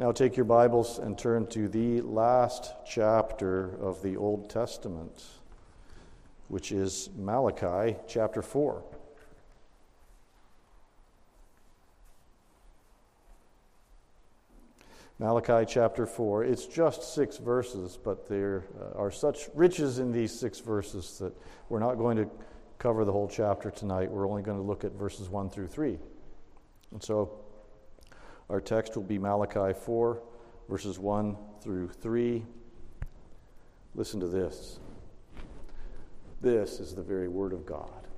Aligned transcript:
Now 0.00 0.12
take 0.12 0.34
your 0.34 0.46
Bibles 0.46 0.98
and 0.98 1.18
turn 1.18 1.46
to 1.48 1.68
the 1.68 2.00
last 2.00 2.72
chapter 2.86 3.76
of 3.82 4.00
the 4.02 4.16
Old 4.16 4.48
Testament, 4.48 5.22
which 6.48 6.72
is 6.72 7.10
Malachi 7.18 7.98
chapter 8.08 8.40
4. 8.40 8.82
Malachi 15.18 15.70
chapter 15.70 16.06
4. 16.06 16.44
It's 16.44 16.64
just 16.64 17.14
six 17.14 17.36
verses, 17.36 17.98
but 18.02 18.26
there 18.26 18.64
uh, 18.80 18.98
are 18.98 19.10
such 19.10 19.50
riches 19.54 19.98
in 19.98 20.12
these 20.12 20.32
six 20.32 20.60
verses 20.60 21.18
that 21.18 21.34
we're 21.68 21.78
not 21.78 21.96
going 21.96 22.16
to 22.16 22.26
cover 22.78 23.04
the 23.04 23.12
whole 23.12 23.28
chapter 23.28 23.70
tonight. 23.70 24.10
We're 24.10 24.26
only 24.26 24.40
going 24.40 24.56
to 24.56 24.64
look 24.64 24.82
at 24.82 24.92
verses 24.92 25.28
1 25.28 25.50
through 25.50 25.68
3. 25.68 25.98
And 26.92 27.02
so 27.02 27.44
our 28.50 28.60
text 28.60 28.96
will 28.96 29.04
be 29.04 29.16
Malachi 29.16 29.72
4, 29.72 30.22
verses 30.68 30.98
1 30.98 31.36
through 31.62 31.88
3. 31.88 32.44
Listen 33.94 34.18
to 34.18 34.26
this. 34.26 34.80
This 36.40 36.80
is 36.80 36.94
the 36.94 37.02
very 37.02 37.28
Word 37.28 37.52
of 37.52 37.64
God. 37.64 38.08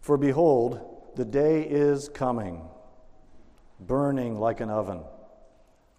For 0.00 0.16
behold, 0.16 1.12
the 1.16 1.26
day 1.26 1.62
is 1.62 2.08
coming, 2.08 2.62
burning 3.80 4.40
like 4.40 4.60
an 4.60 4.70
oven, 4.70 5.02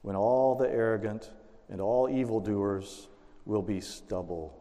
when 0.02 0.16
all 0.16 0.56
the 0.56 0.70
arrogant 0.70 1.30
and 1.70 1.80
all 1.80 2.10
evildoers 2.10 3.10
will 3.46 3.62
be 3.62 3.80
stubble. 3.80 4.61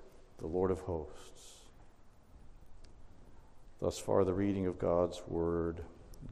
the 0.41 0.47
Lord 0.47 0.71
of 0.71 0.79
hosts. 0.81 1.59
Thus 3.79 3.97
far, 3.99 4.25
the 4.25 4.33
reading 4.33 4.65
of 4.65 4.79
God's 4.79 5.21
Word. 5.27 5.81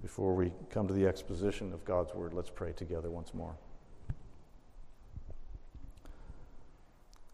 Before 0.02 0.36
we 0.36 0.52
come 0.72 0.88
to 0.88 0.94
the 0.94 1.08
exposition 1.08 1.72
of 1.74 1.86
God's 1.86 2.14
Word, 2.14 2.34
let's 2.34 2.50
pray 2.50 2.74
together 2.74 3.10
once 3.10 3.34
more. 3.34 3.56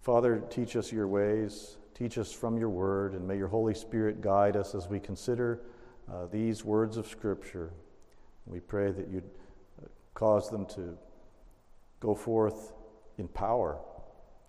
Father, 0.02 0.44
teach 0.50 0.76
us 0.76 0.92
your 0.92 1.08
ways, 1.08 1.78
teach 1.94 2.17
us 2.17 2.32
from 2.32 2.58
your 2.58 2.70
Word, 2.70 3.14
and 3.14 3.28
may 3.28 3.38
your 3.38 3.48
Holy 3.48 3.73
Spirit 3.73 4.22
guide 4.22 4.56
us 4.56 4.76
as 4.76 4.88
we 4.88 5.00
consider 5.00 5.62
uh, 6.12 6.28
these 6.28 6.64
words 6.64 6.98
of 6.98 7.08
Scripture. 7.08 7.72
We 8.45 8.60
pray 8.60 8.92
that 8.92 9.08
you'd 9.08 9.23
uh, 9.82 9.88
cause 10.14 10.50
them 10.50 10.66
to 10.67 10.98
go 12.00 12.14
forth 12.14 12.73
in 13.17 13.28
power 13.30 13.80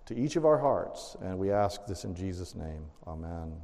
to 0.06 0.16
each 0.16 0.36
of 0.36 0.44
our 0.44 0.58
hearts, 0.58 1.16
and 1.20 1.38
we 1.38 1.50
ask 1.50 1.84
this 1.86 2.04
in 2.04 2.14
Jesus' 2.14 2.54
name. 2.54 2.86
Amen. 3.06 3.56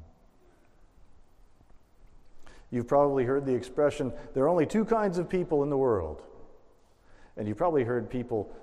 You've 2.71 2.89
probably 2.89 3.25
heard 3.25 3.47
the 3.47 3.55
expression, 3.55 4.13
there 4.35 4.45
are 4.45 4.49
only 4.49 4.67
two 4.67 4.85
kinds 4.85 5.19
of 5.19 5.29
people 5.29 5.63
in 5.63 5.71
the 5.71 5.77
world. 5.77 6.23
And 7.37 7.47
you've 7.47 7.57
probably 7.57 7.85
heard 7.85 8.11
people 8.11 8.55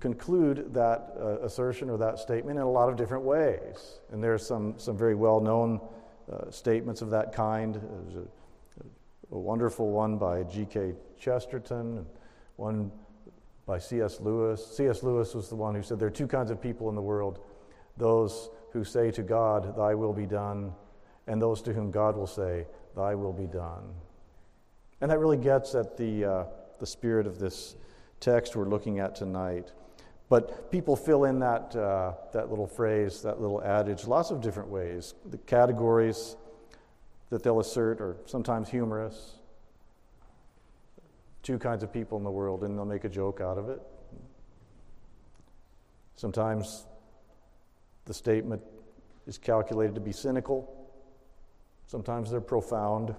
conclude 0.00 0.74
that 0.74 1.14
uh, 1.18 1.40
assertion 1.40 1.88
or 1.88 1.96
that 1.98 2.18
statement 2.18 2.58
in 2.58 2.64
a 2.64 2.70
lot 2.70 2.88
of 2.88 2.96
different 2.96 3.24
ways. 3.24 4.00
And 4.12 4.22
there 4.22 4.34
are 4.34 4.38
some, 4.38 4.74
some 4.76 4.96
very 4.96 5.14
well 5.14 5.40
known 5.40 5.80
uh, 6.30 6.50
statements 6.50 7.00
of 7.00 7.10
that 7.10 7.32
kind. 7.32 7.74
There's 7.74 8.16
a, 8.16 9.34
a 9.34 9.38
wonderful 9.38 9.90
one 9.90 10.18
by 10.18 10.42
G.K. 10.42 10.94
Chesterton, 11.18 11.98
and 11.98 12.06
one 12.56 12.90
by 13.66 13.78
C.S. 13.78 14.20
Lewis. 14.20 14.76
C.S. 14.76 15.02
Lewis 15.02 15.34
was 15.34 15.48
the 15.48 15.56
one 15.56 15.74
who 15.74 15.82
said 15.82 15.98
there 15.98 16.08
are 16.08 16.10
two 16.10 16.26
kinds 16.26 16.50
of 16.50 16.60
people 16.60 16.88
in 16.88 16.94
the 16.94 17.02
world 17.02 17.40
those 17.96 18.50
who 18.72 18.84
say 18.84 19.10
to 19.12 19.22
God, 19.22 19.76
Thy 19.76 19.94
will 19.94 20.12
be 20.12 20.26
done, 20.26 20.72
and 21.26 21.40
those 21.40 21.62
to 21.62 21.72
whom 21.72 21.90
God 21.90 22.16
will 22.16 22.26
say, 22.26 22.66
Thy 22.96 23.14
will 23.14 23.32
be 23.32 23.46
done. 23.46 23.94
And 25.00 25.10
that 25.10 25.18
really 25.18 25.36
gets 25.36 25.74
at 25.74 25.96
the, 25.96 26.24
uh, 26.24 26.44
the 26.80 26.86
spirit 26.86 27.26
of 27.26 27.38
this 27.38 27.76
text 28.20 28.56
we're 28.56 28.68
looking 28.68 28.98
at 28.98 29.14
tonight. 29.14 29.72
But 30.28 30.70
people 30.70 30.96
fill 30.96 31.24
in 31.24 31.38
that, 31.40 31.76
uh, 31.76 32.14
that 32.32 32.50
little 32.50 32.66
phrase, 32.66 33.22
that 33.22 33.40
little 33.40 33.62
adage, 33.62 34.06
lots 34.06 34.30
of 34.30 34.40
different 34.40 34.70
ways. 34.70 35.14
The 35.30 35.38
categories 35.38 36.36
that 37.30 37.42
they'll 37.42 37.60
assert 37.60 38.00
are 38.00 38.16
sometimes 38.26 38.68
humorous. 38.68 39.34
Two 41.44 41.58
kinds 41.58 41.82
of 41.82 41.92
people 41.92 42.16
in 42.16 42.24
the 42.24 42.30
world, 42.30 42.64
and 42.64 42.76
they'll 42.76 42.86
make 42.86 43.04
a 43.04 43.08
joke 43.08 43.42
out 43.42 43.58
of 43.58 43.68
it. 43.68 43.80
Sometimes 46.16 46.86
the 48.06 48.14
statement 48.14 48.62
is 49.26 49.36
calculated 49.36 49.94
to 49.94 50.00
be 50.00 50.10
cynical. 50.10 50.88
Sometimes 51.86 52.30
they're 52.30 52.40
profound. 52.40 53.14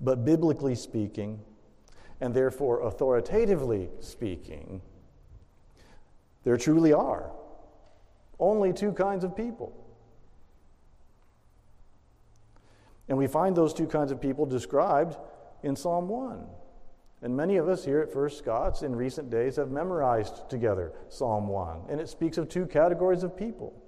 But 0.00 0.24
biblically 0.24 0.74
speaking, 0.74 1.38
and 2.20 2.34
therefore 2.34 2.82
authoritatively 2.82 3.88
speaking, 4.00 4.82
there 6.42 6.56
truly 6.56 6.92
are 6.92 7.30
only 8.40 8.72
two 8.72 8.90
kinds 8.90 9.22
of 9.22 9.36
people. 9.36 9.72
And 13.08 13.16
we 13.16 13.28
find 13.28 13.56
those 13.56 13.72
two 13.72 13.86
kinds 13.86 14.10
of 14.10 14.20
people 14.20 14.44
described 14.44 15.16
in 15.62 15.76
Psalm 15.76 16.08
1. 16.08 16.46
And 17.22 17.36
many 17.36 17.56
of 17.56 17.68
us 17.68 17.84
here 17.84 18.00
at 18.00 18.12
First 18.12 18.38
Scots 18.38 18.82
in 18.82 18.94
recent 18.94 19.30
days 19.30 19.56
have 19.56 19.70
memorized 19.70 20.48
together 20.50 20.92
Psalm 21.08 21.48
1. 21.48 21.86
And 21.88 22.00
it 22.00 22.08
speaks 22.08 22.38
of 22.38 22.48
two 22.48 22.66
categories 22.66 23.22
of 23.22 23.36
people 23.36 23.82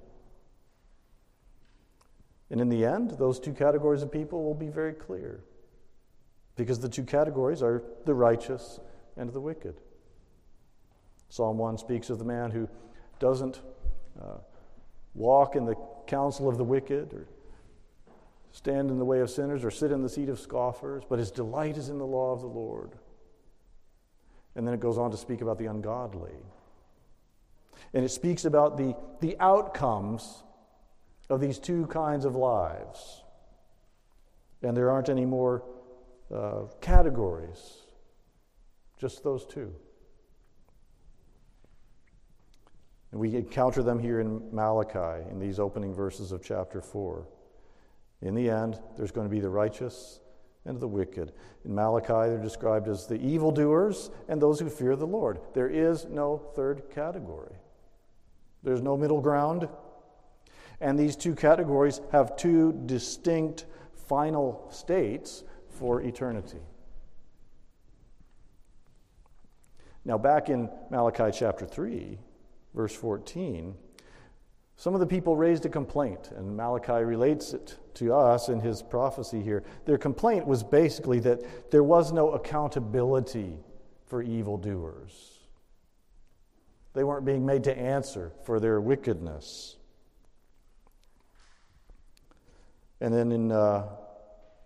and 2.51 2.61
in 2.61 2.69
the 2.69 2.85
end, 2.85 3.11
those 3.13 3.39
two 3.39 3.53
categories 3.53 4.03
of 4.03 4.11
people 4.11 4.43
will 4.43 4.55
be 4.55 4.69
very 4.69 4.95
clear 4.95 5.45
because 6.57 6.81
the 6.81 6.89
two 6.89 7.05
categories 7.05 7.63
are 7.63 7.83
the 8.07 8.15
righteous 8.15 8.81
and 9.17 9.33
the 9.33 9.41
wicked. 9.41 9.81
Psalm 11.29 11.59
1 11.59 11.79
speaks 11.79 12.09
of 12.09 12.19
the 12.19 12.25
man 12.25 12.51
who 12.51 12.69
doesn't 13.19 13.61
uh, 14.21 14.39
walk 15.15 15.57
in 15.57 15.67
the 15.67 15.75
counsel 16.07 16.49
of 16.49 16.57
the 16.57 16.65
wicked 16.65 17.13
or 17.13 17.27
stand 18.59 18.91
in 18.91 18.99
the 18.99 19.05
way 19.05 19.21
of 19.21 19.31
sinners 19.31 19.65
or 19.65 19.71
sit 19.71 19.93
in 19.93 20.03
the 20.03 20.09
seat 20.09 20.29
of 20.29 20.41
scoffers, 20.41 21.05
but 21.09 21.21
his 21.21 21.31
delight 21.31 21.77
is 21.77 21.91
in 21.91 21.99
the 21.99 22.05
law 22.05 22.33
of 22.33 22.41
the 22.41 22.49
Lord. 22.49 22.91
And 24.57 24.67
then 24.67 24.75
it 24.75 24.81
goes 24.81 24.99
on 24.99 25.13
to 25.13 25.17
speak 25.17 25.43
about 25.43 25.59
the 25.59 25.67
ungodly. 25.67 26.35
And 27.95 28.05
it 28.05 28.09
speaks 28.09 28.45
about 28.45 28.77
the, 28.77 28.97
the 29.21 29.37
outcomes 29.39 30.43
of 31.31 31.41
these 31.41 31.61
two 31.61 31.87
kinds 31.87 32.25
of 32.25 32.35
lives. 32.35 33.23
And 34.65 34.77
there 34.77 34.91
aren't 34.91 35.09
any 35.09 35.25
more 35.25 35.63
uh, 36.35 36.63
categories, 36.81 37.85
just 38.99 39.23
those 39.23 39.47
two. 39.47 39.73
And 43.13 43.21
we 43.21 43.37
encounter 43.37 43.85
them 43.85 44.01
here 44.01 44.19
in 44.19 44.53
Malachi, 44.53 45.31
in 45.31 45.39
these 45.39 45.61
opening 45.61 45.95
verses 45.95 46.33
of 46.33 46.43
chapter 46.43 46.81
4. 46.81 47.25
In 48.21 48.35
the 48.35 48.51
end, 48.51 48.81
there's 48.97 49.13
going 49.13 49.27
to 49.27 49.31
be 49.31 49.41
the 49.41 49.49
righteous 49.49 50.21
and 50.65 50.81
the 50.81 50.89
wicked. 50.89 51.33
In 51.65 51.75
Malachi, 51.75 52.31
they're 52.31 52.43
described 52.43 52.89
as 52.89 53.07
the 53.07 53.21
evildoers 53.21 54.11
and 54.29 54.41
those 54.41 54.61
who 54.61 54.69
fear 54.69 54.97
the 54.97 55.07
Lord. 55.07 55.41
There 55.55 55.69
is 55.69 56.05
no 56.07 56.37
third 56.55 56.91
category, 56.91 57.57
there's 58.63 58.83
no 58.83 58.97
middle 58.97 59.21
ground. 59.21 59.69
And 60.81 60.97
these 60.97 61.17
two 61.17 61.35
categories 61.35 62.01
have 62.13 62.37
two 62.37 62.73
distinct 62.87 63.67
final 64.07 64.69
states 64.71 65.43
for 65.69 66.03
eternity. 66.03 66.61
Now, 70.05 70.19
back 70.19 70.49
in 70.49 70.71
Malachi 70.89 71.37
chapter 71.37 71.67
3, 71.67 72.19
verse 72.75 72.95
14, 72.95 73.75
some 74.79 74.95
of 74.95 75.01
the 75.01 75.07
people 75.07 75.37
raised 75.37 75.67
a 75.67 75.69
complaint, 75.69 76.31
and 76.37 76.57
Malachi 76.57 77.03
relates 77.03 77.53
it 77.53 77.77
to 77.95 78.15
us 78.15 78.49
in 78.49 78.61
his 78.61 78.81
prophecy 78.81 79.43
here. 79.43 79.65
Their 79.87 79.99
complaint 79.99 80.47
was 80.47 80.63
basically 80.63 81.19
that 81.21 81.73
there 81.73 81.83
was 81.83 82.13
no 82.13 82.31
accountability 82.31 83.59
for 84.07 84.23
evildoers, 84.23 85.41
they 86.95 87.05
weren't 87.05 87.25
being 87.25 87.45
made 87.45 87.65
to 87.65 87.77
answer 87.77 88.33
for 88.45 88.59
their 88.59 88.81
wickedness. 88.81 89.77
And 93.01 93.13
then 93.13 93.33
in 93.33 93.53
uh, 93.53 93.89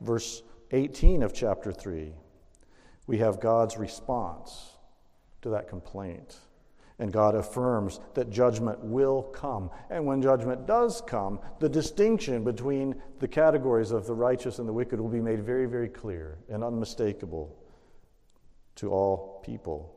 verse 0.01 0.43
18 0.71 1.23
of 1.23 1.35
chapter 1.35 1.73
3, 1.73 2.13
we 3.07 3.19
have 3.19 3.41
God's 3.41 3.77
response 3.79 4.73
to 5.41 5.51
that 5.51 5.69
complaint. 5.69 6.37
And 7.03 7.13
God 7.13 7.35
affirms 7.35 7.99
that 8.15 8.31
judgment 8.31 8.79
will 8.79 9.25
come. 9.25 9.73
And 9.91 10.07
when 10.07 10.23
judgment 10.23 10.69
does 10.69 11.03
come, 11.05 11.41
the 11.59 11.69
distinction 11.69 12.45
between 12.45 12.95
the 13.19 13.27
categories 13.27 13.91
of 13.91 14.07
the 14.07 14.15
righteous 14.15 14.61
and 14.61 14.69
the 14.69 14.73
wicked 14.73 15.01
will 15.01 15.09
be 15.09 15.21
made 15.21 15.43
very, 15.43 15.67
very 15.67 15.89
clear 15.89 16.39
and 16.49 16.63
unmistakable 16.63 17.57
to 18.77 18.93
all 18.93 19.43
people. 19.45 19.93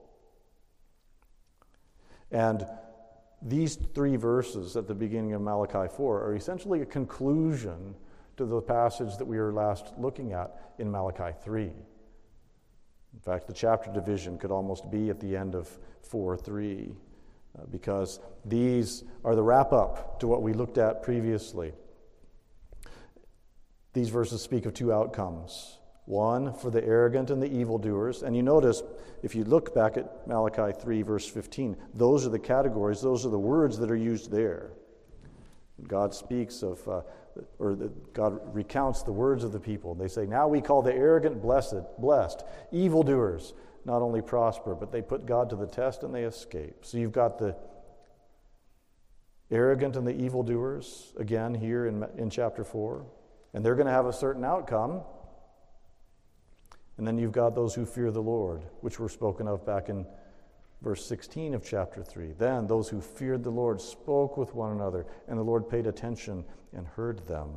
And 2.31 2.65
these 3.39 3.75
three 3.75 4.15
verses 4.15 4.75
at 4.75 4.87
the 4.87 4.95
beginning 4.95 5.33
of 5.33 5.41
Malachi 5.43 5.87
4 5.95 6.23
are 6.23 6.35
essentially 6.35 6.81
a 6.81 6.87
conclusion 6.87 7.93
to 8.37 8.47
the 8.47 8.61
passage 8.61 9.15
that 9.17 9.25
we 9.25 9.37
were 9.37 9.53
last 9.53 9.93
looking 9.99 10.33
at 10.33 10.59
in 10.79 10.89
Malachi 10.89 11.37
3. 11.43 11.71
In 13.15 13.21
fact, 13.21 13.47
the 13.47 13.53
chapter 13.53 13.91
division 13.91 14.37
could 14.37 14.51
almost 14.51 14.91
be 14.91 15.09
at 15.09 15.19
the 15.19 15.35
end 15.35 15.55
of 15.55 15.79
4 16.03 16.37
3, 16.37 16.93
uh, 17.57 17.63
because 17.71 18.19
these 18.43 19.03
are 19.23 19.35
the 19.35 19.41
wrap 19.41 19.71
up 19.73 20.19
to 20.19 20.27
what 20.27 20.43
we 20.43 20.53
looked 20.53 20.77
at 20.77 21.01
previously. 21.01 21.73
These 23.93 24.09
verses 24.09 24.41
speak 24.41 24.65
of 24.65 24.73
two 24.73 24.91
outcomes 24.91 25.79
one 26.05 26.53
for 26.53 26.69
the 26.69 26.83
arrogant 26.83 27.31
and 27.31 27.41
the 27.41 27.51
evildoers. 27.51 28.21
And 28.21 28.35
you 28.35 28.43
notice, 28.43 28.83
if 29.23 29.35
you 29.35 29.43
look 29.43 29.73
back 29.73 29.97
at 29.97 30.27
Malachi 30.27 30.71
3, 30.79 31.01
verse 31.01 31.27
15, 31.27 31.75
those 31.93 32.25
are 32.25 32.29
the 32.29 32.39
categories, 32.39 33.01
those 33.01 33.25
are 33.25 33.29
the 33.29 33.39
words 33.39 33.77
that 33.79 33.89
are 33.89 33.95
used 33.95 34.31
there. 34.31 34.71
God 35.87 36.13
speaks 36.13 36.61
of, 36.61 36.87
uh, 36.87 37.01
or 37.59 37.75
God 38.13 38.39
recounts 38.53 39.03
the 39.03 39.11
words 39.11 39.43
of 39.43 39.51
the 39.51 39.59
people. 39.59 39.95
They 39.95 40.07
say, 40.07 40.25
Now 40.25 40.47
we 40.47 40.61
call 40.61 40.81
the 40.81 40.93
arrogant 40.93 41.41
blessed, 41.41 41.83
blessed. 41.99 42.43
Evildoers 42.71 43.53
not 43.85 44.01
only 44.01 44.21
prosper, 44.21 44.75
but 44.75 44.91
they 44.91 45.01
put 45.01 45.25
God 45.25 45.49
to 45.51 45.55
the 45.55 45.67
test 45.67 46.03
and 46.03 46.13
they 46.13 46.23
escape. 46.23 46.77
So 46.81 46.97
you've 46.97 47.11
got 47.11 47.37
the 47.37 47.55
arrogant 49.51 49.95
and 49.95 50.07
the 50.07 50.15
evildoers, 50.15 51.13
again, 51.17 51.53
here 51.53 51.85
in, 51.85 52.05
in 52.17 52.29
chapter 52.29 52.63
4. 52.63 53.05
And 53.53 53.63
they're 53.63 53.75
going 53.75 53.85
to 53.85 53.93
have 53.93 54.07
a 54.07 54.13
certain 54.13 54.43
outcome. 54.43 55.01
And 56.97 57.07
then 57.07 57.17
you've 57.17 57.31
got 57.31 57.55
those 57.55 57.75
who 57.75 57.85
fear 57.85 58.11
the 58.11 58.21
Lord, 58.21 58.63
which 58.81 58.99
were 58.99 59.09
spoken 59.09 59.47
of 59.47 59.65
back 59.65 59.89
in 59.89 60.05
verse 60.81 61.05
16 61.05 61.53
of 61.53 61.63
chapter 61.63 62.03
3. 62.03 62.33
Then 62.33 62.67
those 62.67 62.89
who 62.89 63.01
feared 63.01 63.43
the 63.43 63.49
Lord 63.49 63.81
spoke 63.81 64.37
with 64.37 64.53
one 64.53 64.71
another, 64.71 65.05
and 65.27 65.37
the 65.37 65.43
Lord 65.43 65.69
paid 65.69 65.87
attention 65.87 66.45
and 66.73 66.87
heard 66.87 67.25
them. 67.27 67.49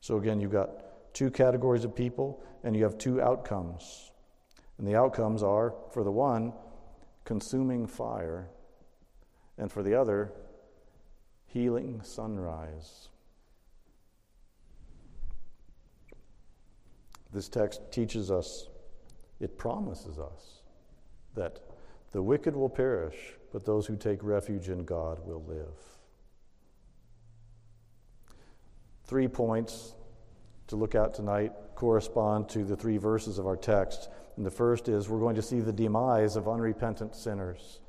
So 0.00 0.16
again, 0.16 0.40
you've 0.40 0.52
got 0.52 1.14
two 1.14 1.30
categories 1.30 1.84
of 1.84 1.94
people, 1.94 2.42
and 2.62 2.74
you 2.74 2.84
have 2.84 2.98
two 2.98 3.20
outcomes. 3.20 4.12
And 4.78 4.86
the 4.86 4.96
outcomes 4.96 5.42
are, 5.42 5.74
for 5.92 6.04
the 6.04 6.10
one, 6.10 6.54
consuming 7.24 7.86
fire, 7.86 8.48
and 9.58 9.70
for 9.70 9.82
the 9.82 9.94
other, 9.94 10.32
healing 11.46 12.00
sunrise. 12.02 13.08
This 17.32 17.48
text 17.48 17.92
teaches 17.92 18.30
us, 18.30 18.69
it 19.40 19.56
promises 19.56 20.18
us, 20.18 20.62
that 21.34 21.60
the 22.12 22.22
wicked 22.22 22.54
will 22.54 22.68
perish, 22.68 23.16
but 23.52 23.64
those 23.64 23.86
who 23.86 23.96
take 23.96 24.22
refuge 24.22 24.68
in 24.68 24.84
God 24.84 25.18
will 25.26 25.44
live. 25.44 25.74
Three 29.04 29.28
points 29.28 29.94
to 30.68 30.76
look 30.76 30.94
at 30.94 31.14
tonight 31.14 31.52
correspond 31.74 32.48
to 32.50 32.64
the 32.64 32.76
three 32.76 32.96
verses 32.96 33.38
of 33.38 33.46
our 33.46 33.56
text. 33.56 34.08
And 34.36 34.46
the 34.46 34.50
first 34.50 34.88
is 34.88 35.08
we're 35.08 35.18
going 35.18 35.34
to 35.34 35.42
see 35.42 35.60
the 35.60 35.72
demise 35.72 36.36
of 36.36 36.48
unrepentant 36.48 37.16
sinners. 37.16 37.80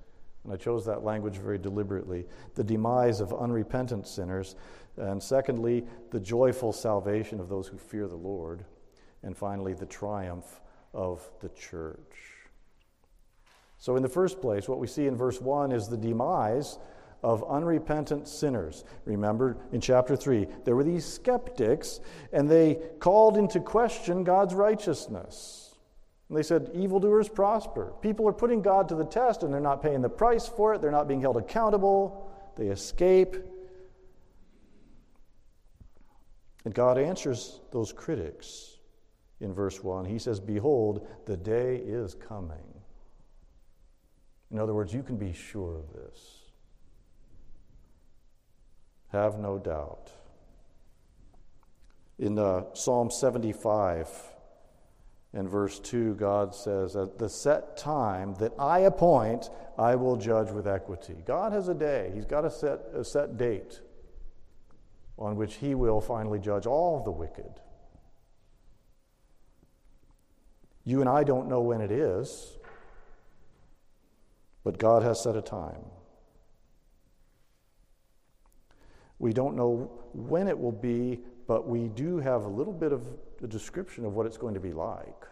And 0.44 0.52
I 0.52 0.56
chose 0.56 0.86
that 0.86 1.04
language 1.04 1.38
very 1.38 1.60
deliberately 1.60 2.26
the 2.56 2.64
demise 2.64 3.20
of 3.20 3.34
unrepentant 3.34 4.08
sinners. 4.08 4.56
And 4.98 5.22
secondly, 5.22 5.86
the 6.10 6.20
joyful 6.20 6.74
salvation 6.74 7.40
of 7.40 7.50
those 7.50 7.68
who 7.68 7.78
fear 7.78 8.08
the 8.08 8.16
Lord. 8.16 8.66
And 9.22 9.38
finally, 9.38 9.74
the 9.74 9.86
triumph 9.86 10.60
of 10.94 11.30
the 11.40 11.50
church. 11.50 12.00
So, 13.78 13.96
in 13.96 14.04
the 14.04 14.10
first 14.10 14.42
place, 14.42 14.68
what 14.68 14.80
we 14.80 14.88
see 14.88 15.08
in 15.08 15.16
verse 15.16 15.42
1 15.42 15.72
is 15.72 15.88
the 15.88 15.98
demise 15.98 16.78
of 17.24 17.44
unrepentant 17.50 18.28
sinners. 18.28 18.84
Remember 19.06 19.58
in 19.72 19.82
chapter 19.82 20.16
3, 20.16 20.48
there 20.66 20.76
were 20.76 20.84
these 20.84 21.06
skeptics, 21.06 22.00
and 22.32 22.50
they 22.50 22.80
called 23.00 23.38
into 23.38 23.60
question 23.60 24.24
God's 24.24 24.54
righteousness. 24.54 25.76
And 26.30 26.38
they 26.38 26.44
said, 26.44 26.72
Evildoers 26.74 27.28
prosper. 27.28 27.94
People 28.02 28.28
are 28.28 28.34
putting 28.34 28.62
God 28.62 28.88
to 28.90 28.96
the 28.96 29.06
test, 29.06 29.44
and 29.44 29.54
they're 29.54 29.60
not 29.60 29.82
paying 29.82 30.02
the 30.02 30.10
price 30.10 30.48
for 30.48 30.74
it, 30.74 30.82
they're 30.82 30.92
not 30.92 31.08
being 31.08 31.22
held 31.22 31.38
accountable, 31.38 32.32
they 32.56 32.68
escape. 32.68 33.36
And 36.66 36.74
God 36.74 37.00
answers 37.00 37.62
those 37.72 37.92
critics 37.92 38.78
in 39.42 39.54
verse 39.54 39.84
1. 39.84 40.06
He 40.06 40.20
says, 40.20 40.40
Behold, 40.40 41.08
the 41.26 41.36
day 41.36 41.76
is 41.76 42.16
coming. 42.16 42.82
In 44.52 44.60
other 44.60 44.74
words, 44.74 44.94
you 44.94 45.04
can 45.04 45.18
be 45.18 45.34
sure 45.34 45.78
of 45.78 45.94
this. 45.94 46.38
Have 49.12 49.40
no 49.40 49.58
doubt. 49.58 50.12
In 52.20 52.38
uh, 52.38 52.64
Psalm 52.74 53.10
75 53.10 54.08
and 55.34 55.50
verse 55.50 55.80
2, 55.80 56.16
God 56.16 56.54
says, 56.54 56.96
At 56.96 57.18
the 57.18 57.30
set 57.30 57.78
time 57.78 58.36
that 58.36 58.54
I 58.60 58.80
appoint, 58.80 59.50
I 59.78 59.96
will 59.96 60.18
judge 60.18 60.52
with 60.52 60.68
equity. 60.68 61.24
God 61.26 61.52
has 61.52 61.68
a 61.68 61.74
day, 61.74 62.12
He's 62.14 62.26
got 62.26 62.46
a 62.46 62.52
set, 62.52 62.80
a 62.94 63.04
set 63.04 63.38
date 63.38 63.80
on 65.18 65.36
which 65.36 65.56
He 65.56 65.74
will 65.76 66.00
finally 66.00 66.40
judge 66.40 66.66
all 66.66 67.04
the 67.04 67.12
wicked. 67.12 67.60
You 70.84 71.02
and 71.02 71.10
I 71.10 71.24
don't 71.24 71.48
know 71.48 71.62
when 71.62 71.82
it 71.82 71.92
is, 71.92 72.58
but 74.64 74.78
God 74.78 75.04
has 75.04 75.22
set 75.22 75.36
a 75.36 75.42
time. 75.42 75.84
We 79.20 79.34
don't 79.34 79.56
know 79.56 79.92
when 80.14 80.48
it 80.48 80.58
will 80.58 80.72
be, 80.72 81.20
but 81.48 81.68
we 81.68 81.90
do 81.90 82.18
have 82.18 82.44
a 82.44 82.48
little 82.48 82.74
bit 82.74 82.92
of 82.92 83.06
a 83.44 83.48
description 83.48 84.06
of 84.06 84.14
what 84.14 84.26
it's 84.26 84.38
going 84.38 84.56
to 84.56 84.60
be 84.60 84.74
like 84.74 85.28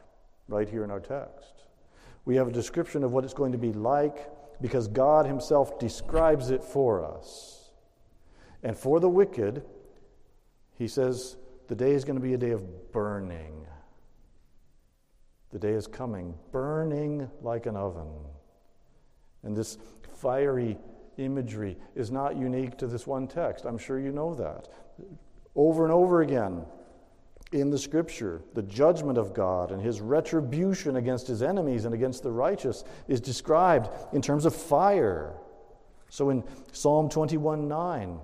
right 0.47 0.69
here 0.69 0.83
in 0.83 0.91
our 0.91 0.99
text. 0.99 1.63
We 2.25 2.35
have 2.35 2.47
a 2.47 2.51
description 2.51 3.03
of 3.03 3.11
what 3.11 3.23
it's 3.23 3.33
going 3.33 3.51
to 3.53 3.57
be 3.57 3.73
like 3.73 4.29
because 4.61 4.87
God 4.87 5.25
Himself 5.25 5.79
describes 5.79 6.51
it 6.51 6.63
for 6.63 7.03
us. 7.03 7.71
And 8.61 8.77
for 8.77 8.99
the 8.99 9.09
wicked, 9.09 9.63
He 10.77 10.87
says 10.87 11.37
the 11.67 11.75
day 11.75 11.91
is 11.91 12.03
going 12.03 12.17
to 12.17 12.21
be 12.21 12.33
a 12.33 12.37
day 12.37 12.51
of 12.51 12.91
burning. 12.91 13.65
The 15.51 15.59
day 15.59 15.73
is 15.73 15.87
coming, 15.87 16.35
burning 16.51 17.29
like 17.41 17.65
an 17.65 17.75
oven. 17.75 18.09
And 19.43 19.55
this 19.55 19.77
fiery 20.21 20.77
imagery 21.17 21.77
is 21.95 22.11
not 22.11 22.35
unique 22.35 22.77
to 22.77 22.87
this 22.87 23.07
one 23.07 23.27
text. 23.27 23.65
I'm 23.65 23.77
sure 23.77 23.99
you 23.99 24.11
know 24.11 24.35
that. 24.35 24.67
Over 25.55 25.83
and 25.83 25.93
over 25.93 26.21
again 26.21 26.65
in 27.51 27.71
the 27.71 27.77
scripture, 27.77 28.41
the 28.53 28.61
judgment 28.61 29.17
of 29.17 29.33
God 29.33 29.71
and 29.71 29.81
his 29.81 30.01
retribution 30.01 30.97
against 30.97 31.27
his 31.27 31.41
enemies 31.41 31.85
and 31.85 31.93
against 31.93 32.21
the 32.21 32.31
righteous 32.31 32.83
is 33.07 33.19
described 33.19 33.89
in 34.13 34.21
terms 34.21 34.45
of 34.45 34.55
fire. 34.55 35.33
So 36.09 36.29
in 36.29 36.43
Psalm 36.71 37.09
21 37.09 37.67
9, 37.67 38.19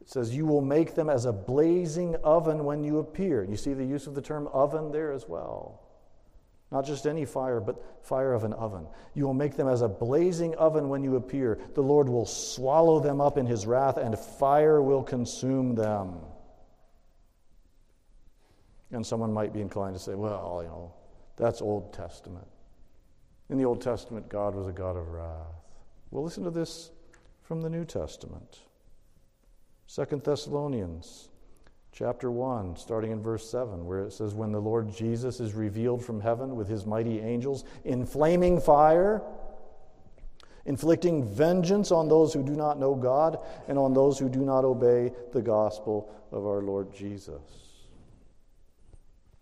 it 0.00 0.08
says, 0.08 0.34
You 0.34 0.46
will 0.46 0.60
make 0.60 0.94
them 0.94 1.10
as 1.10 1.24
a 1.24 1.32
blazing 1.32 2.14
oven 2.22 2.64
when 2.64 2.84
you 2.84 2.98
appear. 2.98 3.44
You 3.44 3.56
see 3.56 3.74
the 3.74 3.84
use 3.84 4.06
of 4.06 4.14
the 4.14 4.22
term 4.22 4.48
oven 4.52 4.92
there 4.92 5.12
as 5.12 5.28
well. 5.28 5.82
Not 6.70 6.84
just 6.84 7.06
any 7.06 7.24
fire, 7.24 7.60
but 7.60 8.04
fire 8.04 8.34
of 8.34 8.44
an 8.44 8.52
oven. 8.52 8.86
You 9.14 9.24
will 9.24 9.34
make 9.34 9.56
them 9.56 9.68
as 9.68 9.80
a 9.80 9.88
blazing 9.88 10.54
oven 10.56 10.90
when 10.90 11.02
you 11.02 11.16
appear. 11.16 11.58
The 11.74 11.82
Lord 11.82 12.08
will 12.08 12.26
swallow 12.26 13.00
them 13.00 13.20
up 13.20 13.38
in 13.38 13.46
his 13.46 13.66
wrath, 13.66 13.96
and 13.96 14.18
fire 14.18 14.82
will 14.82 15.02
consume 15.02 15.74
them. 15.74 16.16
And 18.90 19.06
someone 19.06 19.32
might 19.32 19.52
be 19.52 19.60
inclined 19.60 19.96
to 19.96 20.02
say, 20.02 20.14
well, 20.14 20.60
you 20.62 20.68
know, 20.68 20.94
that's 21.36 21.62
Old 21.62 21.92
Testament. 21.94 22.46
In 23.48 23.56
the 23.56 23.64
Old 23.64 23.80
Testament, 23.80 24.28
God 24.28 24.54
was 24.54 24.66
a 24.66 24.72
God 24.72 24.96
of 24.96 25.08
wrath. 25.08 25.46
Well, 26.10 26.22
listen 26.22 26.44
to 26.44 26.50
this 26.50 26.90
from 27.42 27.62
the 27.62 27.70
New 27.70 27.84
Testament. 27.86 28.58
Second 29.86 30.22
Thessalonians 30.22 31.30
chapter 31.92 32.30
1, 32.30 32.76
starting 32.76 33.10
in 33.10 33.22
verse 33.22 33.48
7, 33.50 33.84
where 33.84 34.00
it 34.00 34.12
says, 34.12 34.34
When 34.34 34.52
the 34.52 34.60
Lord 34.60 34.94
Jesus 34.94 35.40
is 35.40 35.54
revealed 35.54 36.04
from 36.04 36.20
heaven 36.20 36.56
with 36.56 36.68
his 36.68 36.86
mighty 36.86 37.20
angels 37.20 37.64
in 37.84 38.06
flaming 38.06 38.60
fire, 38.60 39.22
inflicting 40.66 41.24
vengeance 41.24 41.90
on 41.90 42.08
those 42.08 42.32
who 42.32 42.42
do 42.42 42.54
not 42.54 42.78
know 42.78 42.94
God 42.94 43.38
and 43.68 43.78
on 43.78 43.94
those 43.94 44.18
who 44.18 44.28
do 44.28 44.40
not 44.40 44.64
obey 44.64 45.12
the 45.32 45.42
gospel 45.42 46.12
of 46.30 46.46
our 46.46 46.60
Lord 46.60 46.94
Jesus. 46.94 47.40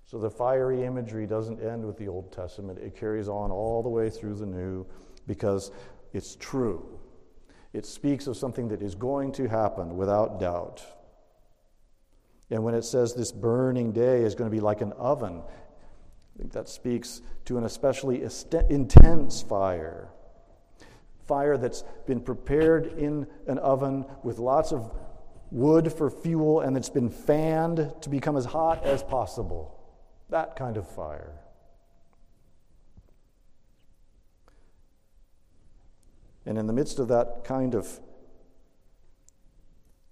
So 0.07 0.19
the 0.19 0.31
fiery 0.31 0.85
imagery 0.85 1.27
doesn't 1.27 1.61
end 1.61 1.85
with 1.85 1.99
the 1.99 2.07
Old 2.07 2.33
Testament, 2.33 2.79
it 2.79 2.97
carries 2.97 3.29
on 3.29 3.51
all 3.51 3.83
the 3.83 3.89
way 3.89 4.09
through 4.09 4.37
the 4.37 4.47
New 4.47 4.87
because 5.27 5.73
it's 6.13 6.37
true. 6.37 6.99
It 7.73 7.85
speaks 7.85 8.29
of 8.29 8.37
something 8.37 8.69
that 8.69 8.81
is 8.81 8.95
going 8.95 9.33
to 9.33 9.49
happen 9.49 9.97
without 9.97 10.39
doubt. 10.39 10.83
And 12.51 12.63
when 12.63 12.75
it 12.75 12.85
says 12.85 13.15
this 13.15 13.33
burning 13.33 13.93
day 13.93 14.23
is 14.23 14.35
going 14.35 14.51
to 14.51 14.55
be 14.55 14.61
like 14.61 14.81
an 14.81 14.93
oven, 14.93 15.43
I 15.43 16.39
think 16.39 16.53
that 16.53 16.69
speaks 16.69 17.23
to 17.47 17.59
an 17.59 17.65
especially 17.65 18.23
intense 18.71 19.43
fire. 19.43 20.09
Fire 21.27 21.57
that's 21.57 21.83
been 22.07 22.21
prepared 22.21 22.99
in 22.99 23.27
an 23.49 23.59
oven 23.59 24.05
with 24.23 24.39
lots 24.39 24.73
of 24.73 24.93
wood 25.51 25.93
for 25.93 26.11
fuel 26.11 26.61
and 26.61 26.77
it's 26.77 26.89
been 26.89 27.11
fanned 27.11 27.93
to 28.01 28.09
become 28.09 28.37
as 28.37 28.45
hot 28.45 28.85
as 28.85 29.03
possible. 29.03 29.81
That 30.29 30.57
kind 30.57 30.77
of 30.77 30.89
fire. 30.89 31.33
And 36.45 36.59
in 36.59 36.67
the 36.69 36.73
midst 36.73 37.01
of 37.01 37.09
that 37.09 37.43
kind 37.45 37.75
of 37.75 38.01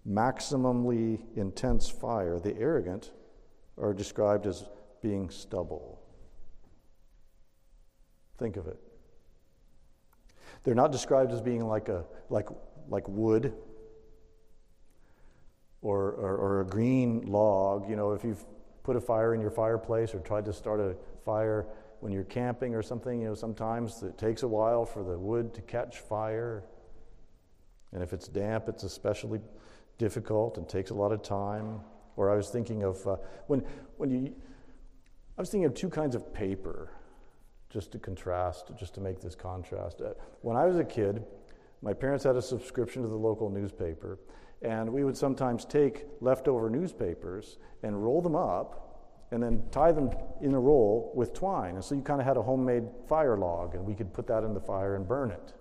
maximally 0.08 1.20
intense 1.37 1.88
fire, 1.88 2.38
the 2.38 2.56
arrogant 2.58 3.11
are 3.78 3.94
described 3.94 4.46
as 4.46 4.64
being 5.02 5.30
stubble. 5.30 6.00
Think 8.38 8.56
of 8.56 8.66
it. 8.66 8.78
They're 10.62 10.75
not 10.75 10.92
described 10.92 11.32
as 11.32 11.40
being 11.40 11.66
like, 11.66 11.88
a, 11.88 12.04
like, 12.30 12.49
like 12.88 13.06
wood 13.08 13.52
or, 15.82 16.12
or, 16.12 16.37
or 16.37 16.61
a 16.61 16.64
green 16.64 17.23
log. 17.26 17.88
You 17.88 17.96
know, 17.96 18.12
if 18.12 18.25
you've 18.25 18.44
put 18.82 18.96
a 18.96 19.00
fire 19.00 19.34
in 19.34 19.40
your 19.40 19.50
fireplace 19.50 20.14
or 20.14 20.20
tried 20.20 20.44
to 20.46 20.52
start 20.52 20.80
a 20.80 20.96
fire 21.25 21.66
when 22.00 22.12
you're 22.12 22.25
camping 22.25 22.75
or 22.75 22.82
something, 22.82 23.20
you 23.20 23.28
know, 23.28 23.34
sometimes 23.34 24.02
it 24.02 24.18
takes 24.18 24.42
a 24.42 24.49
while 24.49 24.84
for 24.84 25.02
the 25.02 25.18
wood 25.18 25.54
to 25.54 25.62
catch 25.62 25.99
fire. 26.00 26.64
And 27.92 28.02
if 28.02 28.12
it's 28.12 28.28
damp, 28.28 28.68
it's 28.68 28.82
especially 28.82 29.40
difficult 29.98 30.58
and 30.58 30.68
takes 30.68 30.90
a 30.90 30.94
lot 30.94 31.12
of 31.12 31.22
time. 31.22 31.80
Or 32.16 32.30
I 32.30 32.36
was 32.36 32.48
thinking 32.48 32.82
of 32.84 33.06
uh, 33.06 33.16
when, 33.46 33.64
when 33.96 34.10
you, 34.10 34.34
I 35.36 35.40
was 35.42 35.50
thinking 35.50 35.66
of 35.66 35.74
two 35.74 35.88
kinds 35.88 36.14
of 36.14 36.32
paper, 36.32 36.90
just 37.70 37.90
to 37.92 37.98
contrast, 37.98 38.70
just 38.78 38.94
to 38.94 39.00
make 39.00 39.20
this 39.20 39.34
contrast. 39.34 40.00
Uh, 40.00 40.14
when 40.42 40.56
I 40.56 40.64
was 40.64 40.78
a 40.78 40.84
kid, 40.84 41.24
my 41.82 41.92
parents 41.92 42.24
had 42.24 42.36
a 42.36 42.42
subscription 42.42 43.02
to 43.02 43.08
the 43.08 43.16
local 43.16 43.50
newspaper, 43.50 44.18
and 44.62 44.90
we 44.90 45.04
would 45.04 45.16
sometimes 45.16 45.64
take 45.64 46.06
leftover 46.20 46.70
newspapers 46.70 47.58
and 47.82 48.02
roll 48.02 48.22
them 48.22 48.36
up 48.36 48.80
and 49.32 49.42
then 49.42 49.62
tie 49.72 49.90
them 49.90 50.10
in 50.40 50.54
a 50.54 50.60
roll 50.60 51.12
with 51.16 51.34
twine. 51.34 51.74
And 51.74 51.84
so 51.84 51.96
you 51.96 52.02
kind 52.02 52.20
of 52.20 52.26
had 52.26 52.36
a 52.36 52.42
homemade 52.42 52.84
fire 53.08 53.36
log, 53.36 53.74
and 53.74 53.84
we 53.84 53.94
could 53.94 54.12
put 54.12 54.28
that 54.28 54.44
in 54.44 54.54
the 54.54 54.60
fire 54.60 54.94
and 54.94 55.06
burn 55.08 55.32
it. 55.32 55.52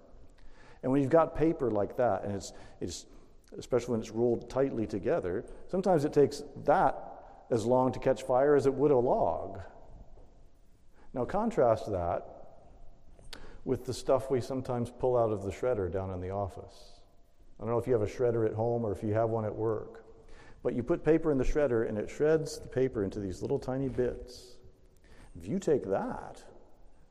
And 0.83 0.91
when 0.91 1.01
you've 1.01 1.09
got 1.09 1.35
paper 1.35 1.71
like 1.71 1.97
that, 1.97 2.23
and 2.23 2.35
it's, 2.35 2.53
it's 2.79 3.05
especially 3.57 3.91
when 3.91 4.01
it's 4.01 4.12
rolled 4.12 4.50
tightly 4.50 4.88
together, 4.88 5.45
sometimes 5.69 6.05
it 6.05 6.13
takes 6.13 6.43
that 6.65 7.45
as 7.50 7.65
long 7.65 7.91
to 7.91 8.00
catch 8.00 8.24
fire 8.24 8.55
as 8.55 8.65
it 8.65 8.74
would 8.74 8.91
a 8.91 8.98
log. 8.98 9.60
Now, 11.13 11.25
contrast 11.25 11.91
that 11.91 12.25
with 13.65 13.86
the 13.86 13.93
stuff 13.93 14.31
we 14.31 14.41
sometimes 14.41 14.89
pull 14.89 15.17
out 15.17 15.31
of 15.31 15.43
the 15.43 15.51
shredder 15.51 15.91
down 15.91 16.12
in 16.12 16.19
the 16.19 16.31
office. 16.31 17.00
I 17.60 17.63
don't 17.63 17.72
know 17.72 17.77
if 17.77 17.88
you 17.88 17.93
have 17.93 18.01
a 18.01 18.07
shredder 18.07 18.45
at 18.45 18.53
home 18.53 18.83
or 18.83 18.91
if 18.91 19.03
you 19.03 19.13
have 19.13 19.29
one 19.29 19.45
at 19.45 19.55
work. 19.55 20.03
But 20.63 20.74
you 20.74 20.83
put 20.83 21.03
paper 21.03 21.31
in 21.31 21.38
the 21.38 21.43
shredder 21.43 21.88
and 21.88 21.98
it 21.98 22.10
shreds 22.10 22.57
the 22.57 22.67
paper 22.67 23.03
into 23.03 23.19
these 23.19 23.41
little 23.41 23.60
tiny 23.60 23.89
bits. 23.89 24.55
If 25.38 25.48
you 25.48 25.60
take 25.60 25.86
that 25.89 26.43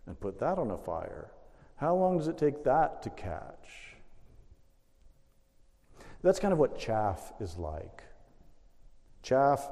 and 0.07 0.19
put 0.19 0.39
that 0.41 0.59
on 0.59 0.71
a 0.71 0.77
fire, 0.77 1.31
how 1.77 1.95
long 1.95 2.19
does 2.19 2.29
it 2.29 2.39
take 2.39 2.65
that 2.65 3.03
to 3.03 3.11
catch? 3.11 3.92
That's 6.23 6.39
kind 6.39 6.53
of 6.53 6.59
what 6.59 6.79
chaff 6.79 7.33
is 7.41 7.57
like. 7.59 8.03
Chaff, 9.23 9.69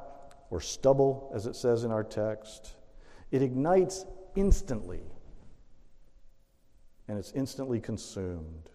or 0.51 0.61
stubble, 0.61 1.31
as 1.35 1.47
it 1.47 1.55
says 1.55 1.85
in 1.85 1.93
our 1.93 2.05
text, 2.05 2.75
it 3.31 3.43
ignites 3.43 4.05
instantly 4.35 5.03
and 7.11 7.19
it's 7.19 7.33
instantly 7.33 7.81
consumed. 7.81 8.71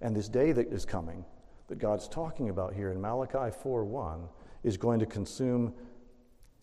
And 0.00 0.14
this 0.14 0.28
day 0.28 0.52
that 0.52 0.72
is 0.72 0.84
coming, 0.84 1.24
that 1.66 1.78
God's 1.78 2.06
talking 2.06 2.50
about 2.50 2.74
here 2.74 2.90
in 2.90 3.00
Malachi 3.00 3.50
4:1, 3.50 4.28
is 4.62 4.76
going 4.76 5.00
to 5.00 5.06
consume 5.06 5.74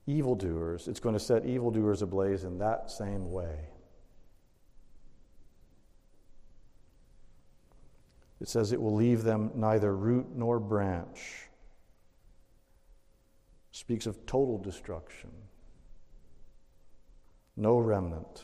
evildoers. 0.08 0.88
It's 0.88 1.02
going 1.02 1.14
to 1.14 1.20
set 1.20 1.46
evildoers 1.46 2.02
ablaze 2.02 2.46
in 2.46 2.60
that 2.60 2.90
same 2.90 3.32
way. 3.32 3.70
It 8.42 8.48
says 8.48 8.72
it 8.72 8.82
will 8.82 8.96
leave 8.96 9.24
them 9.24 9.52
neither 9.56 9.96
root 9.96 10.28
nor 10.36 10.60
branch. 10.60 11.50
Speaks 13.72 14.06
of 14.06 14.26
total 14.26 14.58
destruction. 14.58 15.32
No 17.58 17.78
remnant. 17.78 18.44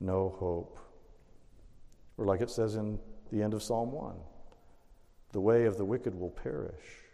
No 0.00 0.36
hope. 0.38 0.78
Or 2.16 2.24
like 2.24 2.40
it 2.40 2.50
says 2.50 2.76
in 2.76 2.98
the 3.32 3.42
end 3.42 3.54
of 3.54 3.62
Psalm 3.62 3.92
1 3.92 4.14
the 5.32 5.40
way 5.40 5.66
of 5.66 5.76
the 5.76 5.84
wicked 5.84 6.14
will 6.14 6.30
perish. 6.30 7.07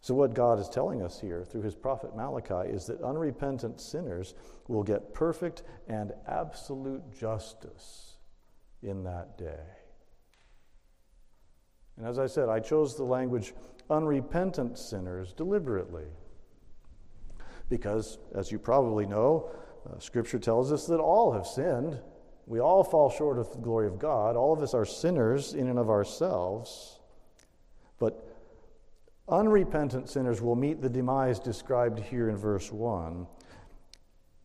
So, 0.00 0.14
what 0.14 0.34
God 0.34 0.60
is 0.60 0.68
telling 0.68 1.02
us 1.02 1.20
here 1.20 1.44
through 1.44 1.62
his 1.62 1.74
prophet 1.74 2.14
Malachi 2.14 2.70
is 2.70 2.86
that 2.86 3.02
unrepentant 3.02 3.80
sinners 3.80 4.34
will 4.68 4.82
get 4.82 5.12
perfect 5.12 5.64
and 5.88 6.12
absolute 6.26 7.02
justice 7.18 8.16
in 8.82 9.02
that 9.04 9.36
day. 9.36 9.64
And 11.96 12.06
as 12.06 12.18
I 12.18 12.26
said, 12.26 12.48
I 12.48 12.60
chose 12.60 12.96
the 12.96 13.02
language 13.02 13.54
unrepentant 13.90 14.78
sinners 14.78 15.32
deliberately. 15.32 16.06
Because, 17.68 18.18
as 18.34 18.52
you 18.52 18.58
probably 18.58 19.04
know, 19.04 19.50
uh, 19.84 19.98
Scripture 19.98 20.38
tells 20.38 20.72
us 20.72 20.86
that 20.86 21.00
all 21.00 21.32
have 21.32 21.46
sinned 21.46 21.98
we 22.48 22.60
all 22.60 22.82
fall 22.82 23.10
short 23.10 23.38
of 23.38 23.52
the 23.52 23.58
glory 23.58 23.86
of 23.86 23.98
God. 23.98 24.34
All 24.34 24.54
of 24.54 24.62
us 24.62 24.72
are 24.72 24.86
sinners 24.86 25.52
in 25.52 25.68
and 25.68 25.78
of 25.78 25.90
ourselves. 25.90 26.98
But 27.98 28.27
unrepentant 29.28 30.08
sinners 30.08 30.40
will 30.40 30.56
meet 30.56 30.80
the 30.80 30.88
demise 30.88 31.38
described 31.38 31.98
here 31.98 32.28
in 32.28 32.36
verse 32.36 32.72
1. 32.72 33.26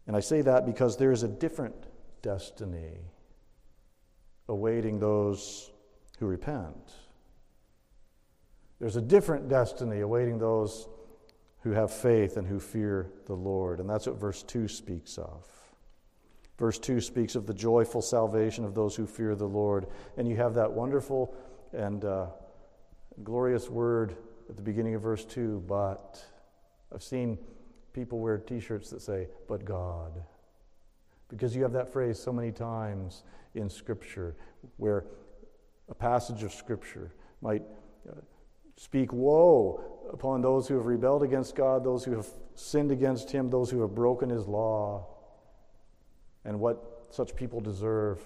And 0.07 0.15
I 0.15 0.19
say 0.19 0.41
that 0.41 0.65
because 0.65 0.97
there 0.97 1.11
is 1.11 1.23
a 1.23 1.27
different 1.27 1.75
destiny 2.21 2.99
awaiting 4.47 4.99
those 4.99 5.71
who 6.19 6.25
repent. 6.25 6.93
There's 8.79 8.97
a 8.97 9.01
different 9.01 9.47
destiny 9.47 10.01
awaiting 10.01 10.37
those 10.37 10.87
who 11.61 11.71
have 11.71 11.91
faith 11.91 12.35
and 12.35 12.45
who 12.45 12.59
fear 12.59 13.09
the 13.25 13.33
Lord. 13.33 13.79
And 13.79 13.89
that's 13.89 14.07
what 14.07 14.19
verse 14.19 14.43
2 14.43 14.67
speaks 14.67 15.17
of. 15.17 15.47
Verse 16.57 16.77
2 16.77 16.99
speaks 16.99 17.35
of 17.35 17.47
the 17.47 17.53
joyful 17.53 18.01
salvation 18.01 18.65
of 18.65 18.75
those 18.75 18.95
who 18.95 19.07
fear 19.07 19.35
the 19.35 19.47
Lord. 19.47 19.87
And 20.17 20.27
you 20.27 20.35
have 20.35 20.53
that 20.55 20.71
wonderful 20.71 21.33
and 21.71 22.03
uh, 22.03 22.27
glorious 23.23 23.69
word 23.69 24.17
at 24.53 24.57
the 24.57 24.63
beginning 24.63 24.95
of 24.95 25.01
verse 25.01 25.25
2, 25.25 25.63
but. 25.67 26.23
I've 26.93 27.03
seen 27.03 27.39
people 27.93 28.19
wear 28.19 28.37
t 28.37 28.59
shirts 28.59 28.89
that 28.91 29.01
say, 29.01 29.27
but 29.47 29.65
God. 29.65 30.23
Because 31.27 31.55
you 31.55 31.63
have 31.63 31.73
that 31.73 31.91
phrase 31.91 32.19
so 32.19 32.31
many 32.31 32.51
times 32.51 33.23
in 33.55 33.69
Scripture 33.69 34.35
where 34.77 35.05
a 35.89 35.95
passage 35.95 36.43
of 36.43 36.53
Scripture 36.53 37.11
might 37.41 37.63
uh, 38.07 38.21
speak 38.77 39.11
woe 39.11 39.83
upon 40.11 40.41
those 40.41 40.67
who 40.67 40.75
have 40.75 40.85
rebelled 40.85 41.23
against 41.23 41.55
God, 41.55 41.83
those 41.83 42.03
who 42.03 42.11
have 42.11 42.27
sinned 42.53 42.91
against 42.91 43.31
Him, 43.31 43.49
those 43.49 43.71
who 43.71 43.81
have 43.81 43.95
broken 43.95 44.29
His 44.29 44.47
law 44.47 45.07
and 46.45 46.59
what 46.59 47.07
such 47.09 47.35
people 47.35 47.59
deserve. 47.59 48.21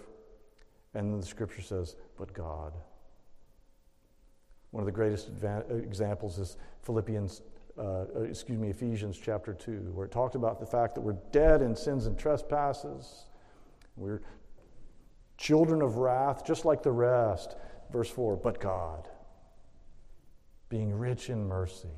And 0.93 1.21
the 1.21 1.25
scripture 1.25 1.61
says, 1.61 1.95
but 2.17 2.33
God. 2.33 2.73
One 4.71 4.81
of 4.81 4.85
the 4.85 4.91
greatest 4.91 5.29
examples 5.69 6.39
is 6.39 6.57
Philippians, 6.83 7.41
uh, 7.77 8.05
excuse 8.23 8.59
me, 8.59 8.69
Ephesians 8.69 9.17
chapter 9.17 9.53
2, 9.53 9.91
where 9.93 10.05
it 10.05 10.11
talked 10.11 10.35
about 10.35 10.59
the 10.59 10.65
fact 10.65 10.95
that 10.95 11.01
we're 11.01 11.17
dead 11.31 11.61
in 11.61 11.75
sins 11.75 12.05
and 12.05 12.17
trespasses. 12.17 13.25
We're 13.95 14.21
children 15.37 15.81
of 15.81 15.97
wrath, 15.97 16.45
just 16.45 16.65
like 16.65 16.83
the 16.83 16.91
rest. 16.91 17.55
Verse 17.91 18.09
4, 18.09 18.35
but 18.35 18.59
God, 18.59 19.07
being 20.69 20.91
rich 20.91 21.29
in 21.29 21.47
mercy 21.47 21.89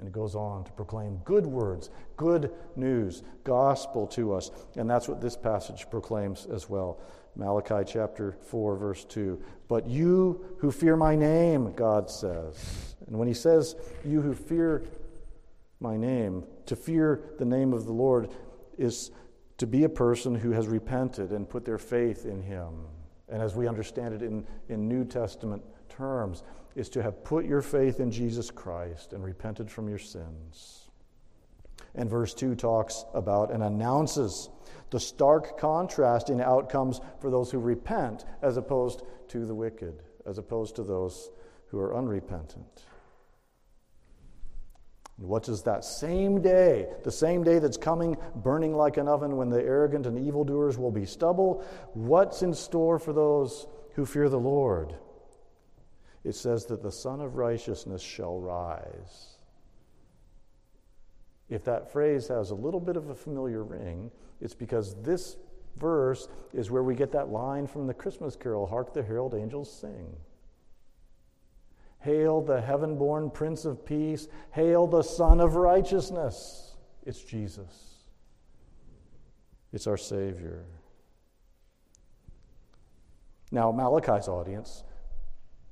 and 0.00 0.08
it 0.08 0.12
goes 0.12 0.34
on 0.34 0.64
to 0.64 0.72
proclaim 0.72 1.20
good 1.24 1.46
words, 1.46 1.90
good 2.16 2.50
news, 2.74 3.22
gospel 3.44 4.06
to 4.06 4.32
us. 4.32 4.50
And 4.76 4.88
that's 4.88 5.06
what 5.06 5.20
this 5.20 5.36
passage 5.36 5.88
proclaims 5.90 6.46
as 6.52 6.70
well. 6.70 6.98
Malachi 7.36 7.82
chapter 7.86 8.36
4, 8.46 8.76
verse 8.76 9.04
2. 9.04 9.40
But 9.68 9.86
you 9.86 10.44
who 10.58 10.70
fear 10.70 10.96
my 10.96 11.14
name, 11.14 11.72
God 11.72 12.10
says. 12.10 12.96
And 13.06 13.18
when 13.18 13.28
he 13.28 13.34
says, 13.34 13.76
you 14.04 14.20
who 14.20 14.34
fear 14.34 14.84
my 15.80 15.96
name, 15.96 16.44
to 16.66 16.76
fear 16.76 17.22
the 17.38 17.44
name 17.44 17.72
of 17.72 17.86
the 17.86 17.92
Lord 17.92 18.30
is 18.76 19.10
to 19.58 19.66
be 19.66 19.84
a 19.84 19.88
person 19.88 20.34
who 20.34 20.52
has 20.52 20.68
repented 20.68 21.30
and 21.30 21.48
put 21.48 21.64
their 21.64 21.78
faith 21.78 22.26
in 22.26 22.42
him. 22.42 22.86
And 23.28 23.40
as 23.42 23.54
we 23.54 23.68
understand 23.68 24.14
it 24.14 24.22
in, 24.22 24.46
in 24.68 24.88
New 24.88 25.04
Testament 25.04 25.62
terms, 25.88 26.42
is 26.74 26.88
to 26.90 27.02
have 27.02 27.24
put 27.24 27.44
your 27.44 27.62
faith 27.62 28.00
in 28.00 28.10
Jesus 28.10 28.50
Christ 28.50 29.12
and 29.12 29.24
repented 29.24 29.70
from 29.70 29.88
your 29.88 29.98
sins. 29.98 30.89
And 31.94 32.08
verse 32.08 32.34
2 32.34 32.54
talks 32.54 33.04
about 33.14 33.50
and 33.50 33.62
announces 33.62 34.48
the 34.90 35.00
stark 35.00 35.58
contrast 35.58 36.30
in 36.30 36.40
outcomes 36.40 37.00
for 37.20 37.30
those 37.30 37.50
who 37.50 37.58
repent 37.58 38.24
as 38.42 38.56
opposed 38.56 39.02
to 39.28 39.46
the 39.46 39.54
wicked, 39.54 40.02
as 40.26 40.38
opposed 40.38 40.76
to 40.76 40.82
those 40.82 41.30
who 41.68 41.78
are 41.78 41.96
unrepentant. 41.96 42.84
And 45.18 45.28
what 45.28 45.44
does 45.44 45.62
that 45.64 45.84
same 45.84 46.40
day, 46.40 46.86
the 47.04 47.12
same 47.12 47.44
day 47.44 47.58
that's 47.58 47.76
coming, 47.76 48.16
burning 48.36 48.74
like 48.74 48.96
an 48.96 49.06
oven 49.06 49.36
when 49.36 49.50
the 49.50 49.62
arrogant 49.62 50.06
and 50.06 50.18
evildoers 50.18 50.78
will 50.78 50.90
be 50.90 51.04
stubble, 51.04 51.64
what's 51.92 52.42
in 52.42 52.54
store 52.54 52.98
for 52.98 53.12
those 53.12 53.66
who 53.94 54.06
fear 54.06 54.28
the 54.28 54.38
Lord? 54.38 54.94
It 56.24 56.34
says 56.34 56.66
that 56.66 56.82
the 56.82 56.92
Sun 56.92 57.20
of 57.20 57.36
Righteousness 57.36 58.02
shall 58.02 58.38
rise. 58.38 59.36
If 61.50 61.64
that 61.64 61.92
phrase 61.92 62.28
has 62.28 62.50
a 62.50 62.54
little 62.54 62.80
bit 62.80 62.96
of 62.96 63.10
a 63.10 63.14
familiar 63.14 63.64
ring, 63.64 64.10
it's 64.40 64.54
because 64.54 64.94
this 65.02 65.36
verse 65.76 66.28
is 66.54 66.70
where 66.70 66.84
we 66.84 66.94
get 66.94 67.12
that 67.12 67.28
line 67.28 67.66
from 67.66 67.86
the 67.86 67.94
Christmas 67.94 68.36
carol 68.36 68.66
Hark 68.66 68.94
the 68.94 69.02
Herald 69.02 69.34
Angels 69.34 69.70
Sing. 69.70 70.14
Hail 71.98 72.40
the 72.40 72.60
heaven 72.60 72.96
born 72.96 73.30
Prince 73.30 73.64
of 73.64 73.84
Peace. 73.84 74.28
Hail 74.52 74.86
the 74.86 75.02
Sun 75.02 75.40
of 75.40 75.56
Righteousness. 75.56 76.76
It's 77.04 77.22
Jesus, 77.22 78.04
it's 79.72 79.86
our 79.86 79.96
Savior. 79.96 80.64
Now, 83.52 83.72
Malachi's 83.72 84.28
audience 84.28 84.84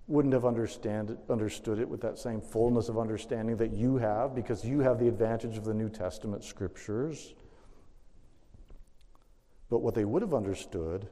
wouldn't 0.09 0.33
have 0.33 0.47
understand 0.47 1.17
understood 1.29 1.79
it 1.79 1.89
with 1.89 2.01
that 2.01 2.19
same 2.19 2.41
fullness 2.41 2.89
of 2.89 2.99
understanding 2.99 3.57
that 3.59 3.73
you 3.73 3.99
have 3.99 4.35
because 4.35 4.65
you 4.65 4.81
have 4.81 4.99
the 4.99 5.07
advantage 5.07 5.59
of 5.59 5.65
the 5.65 5.75
New 5.75 5.91
Testament 5.91 6.43
scriptures. 6.43 7.35
But 9.69 9.81
what 9.81 9.95
they 9.95 10.07
would 10.07 10.23
have 10.23 10.33
understood 10.33 11.07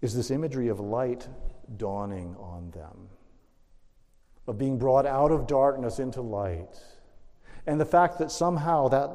is 0.00 0.16
this 0.16 0.30
imagery 0.30 0.68
of 0.68 0.80
light 0.80 1.28
dawning 1.76 2.34
on 2.40 2.70
them, 2.70 3.10
of 4.46 4.56
being 4.56 4.78
brought 4.78 5.04
out 5.04 5.30
of 5.30 5.46
darkness 5.46 5.98
into 5.98 6.22
light, 6.22 6.80
and 7.66 7.78
the 7.78 7.84
fact 7.84 8.18
that 8.18 8.30
somehow 8.30 8.88
that 8.88 9.10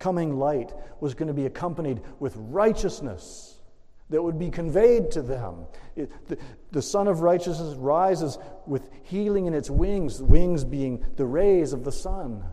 coming 0.00 0.36
light 0.36 0.72
was 1.00 1.14
going 1.14 1.28
to 1.28 1.34
be 1.34 1.46
accompanied 1.46 2.00
with 2.18 2.34
righteousness 2.36 3.57
that 4.10 4.22
would 4.22 4.38
be 4.38 4.50
conveyed 4.50 5.10
to 5.12 5.22
them. 5.22 5.66
It, 5.96 6.10
the, 6.28 6.38
the 6.70 6.82
Sun 6.82 7.08
of 7.08 7.20
Righteousness 7.20 7.74
rises 7.76 8.38
with 8.66 8.88
healing 9.02 9.46
in 9.46 9.54
its 9.54 9.70
wings, 9.70 10.22
wings 10.22 10.64
being 10.64 11.04
the 11.16 11.26
rays 11.26 11.72
of 11.72 11.84
the 11.84 11.92
sun. 11.92 12.44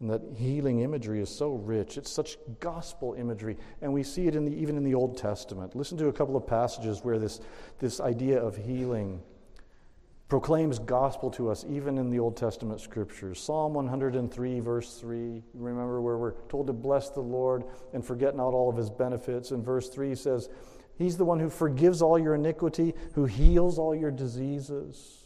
And 0.00 0.10
that 0.10 0.22
healing 0.36 0.80
imagery 0.80 1.20
is 1.20 1.28
so 1.28 1.54
rich. 1.54 1.98
It's 1.98 2.10
such 2.10 2.38
gospel 2.60 3.14
imagery. 3.14 3.56
And 3.82 3.92
we 3.92 4.04
see 4.04 4.28
it 4.28 4.36
in 4.36 4.44
the, 4.44 4.52
even 4.52 4.76
in 4.76 4.84
the 4.84 4.94
Old 4.94 5.18
Testament. 5.18 5.74
Listen 5.74 5.98
to 5.98 6.06
a 6.06 6.12
couple 6.12 6.36
of 6.36 6.46
passages 6.46 7.00
where 7.02 7.18
this, 7.18 7.40
this 7.80 8.00
idea 8.00 8.40
of 8.40 8.56
healing 8.56 9.20
proclaims 10.28 10.78
gospel 10.78 11.30
to 11.30 11.50
us 11.50 11.64
even 11.68 11.96
in 11.96 12.10
the 12.10 12.18
Old 12.18 12.36
Testament 12.36 12.80
scriptures. 12.80 13.40
Psalm 13.40 13.74
103, 13.74 14.60
verse 14.60 14.94
3. 15.00 15.42
Remember 15.54 16.02
where 16.02 16.18
we're 16.18 16.34
told 16.48 16.66
to 16.66 16.72
bless 16.72 17.08
the 17.10 17.20
Lord 17.20 17.64
and 17.94 18.04
forget 18.04 18.36
not 18.36 18.52
all 18.52 18.68
of 18.68 18.76
his 18.76 18.90
benefits. 18.90 19.50
And 19.50 19.64
verse 19.64 19.88
3 19.88 20.14
says, 20.14 20.50
He's 20.96 21.16
the 21.16 21.24
one 21.24 21.40
who 21.40 21.48
forgives 21.48 22.02
all 22.02 22.18
your 22.18 22.34
iniquity, 22.34 22.94
who 23.14 23.24
heals 23.24 23.78
all 23.78 23.94
your 23.94 24.10
diseases. 24.10 25.24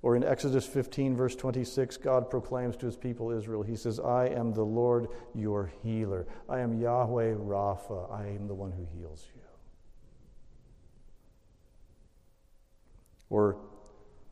Or 0.00 0.16
in 0.16 0.24
Exodus 0.24 0.64
15, 0.64 1.16
verse 1.16 1.36
26, 1.36 1.98
God 1.98 2.30
proclaims 2.30 2.76
to 2.78 2.86
his 2.86 2.96
people 2.96 3.30
Israel, 3.30 3.62
He 3.62 3.76
says, 3.76 4.00
I 4.00 4.28
am 4.28 4.52
the 4.52 4.64
Lord 4.64 5.08
your 5.34 5.72
healer. 5.82 6.26
I 6.48 6.60
am 6.60 6.80
Yahweh 6.80 7.34
Rapha. 7.34 8.10
I 8.12 8.26
am 8.28 8.48
the 8.48 8.54
one 8.54 8.72
who 8.72 8.86
heals 8.96 9.26
you. 9.34 9.47
Or 13.30 13.56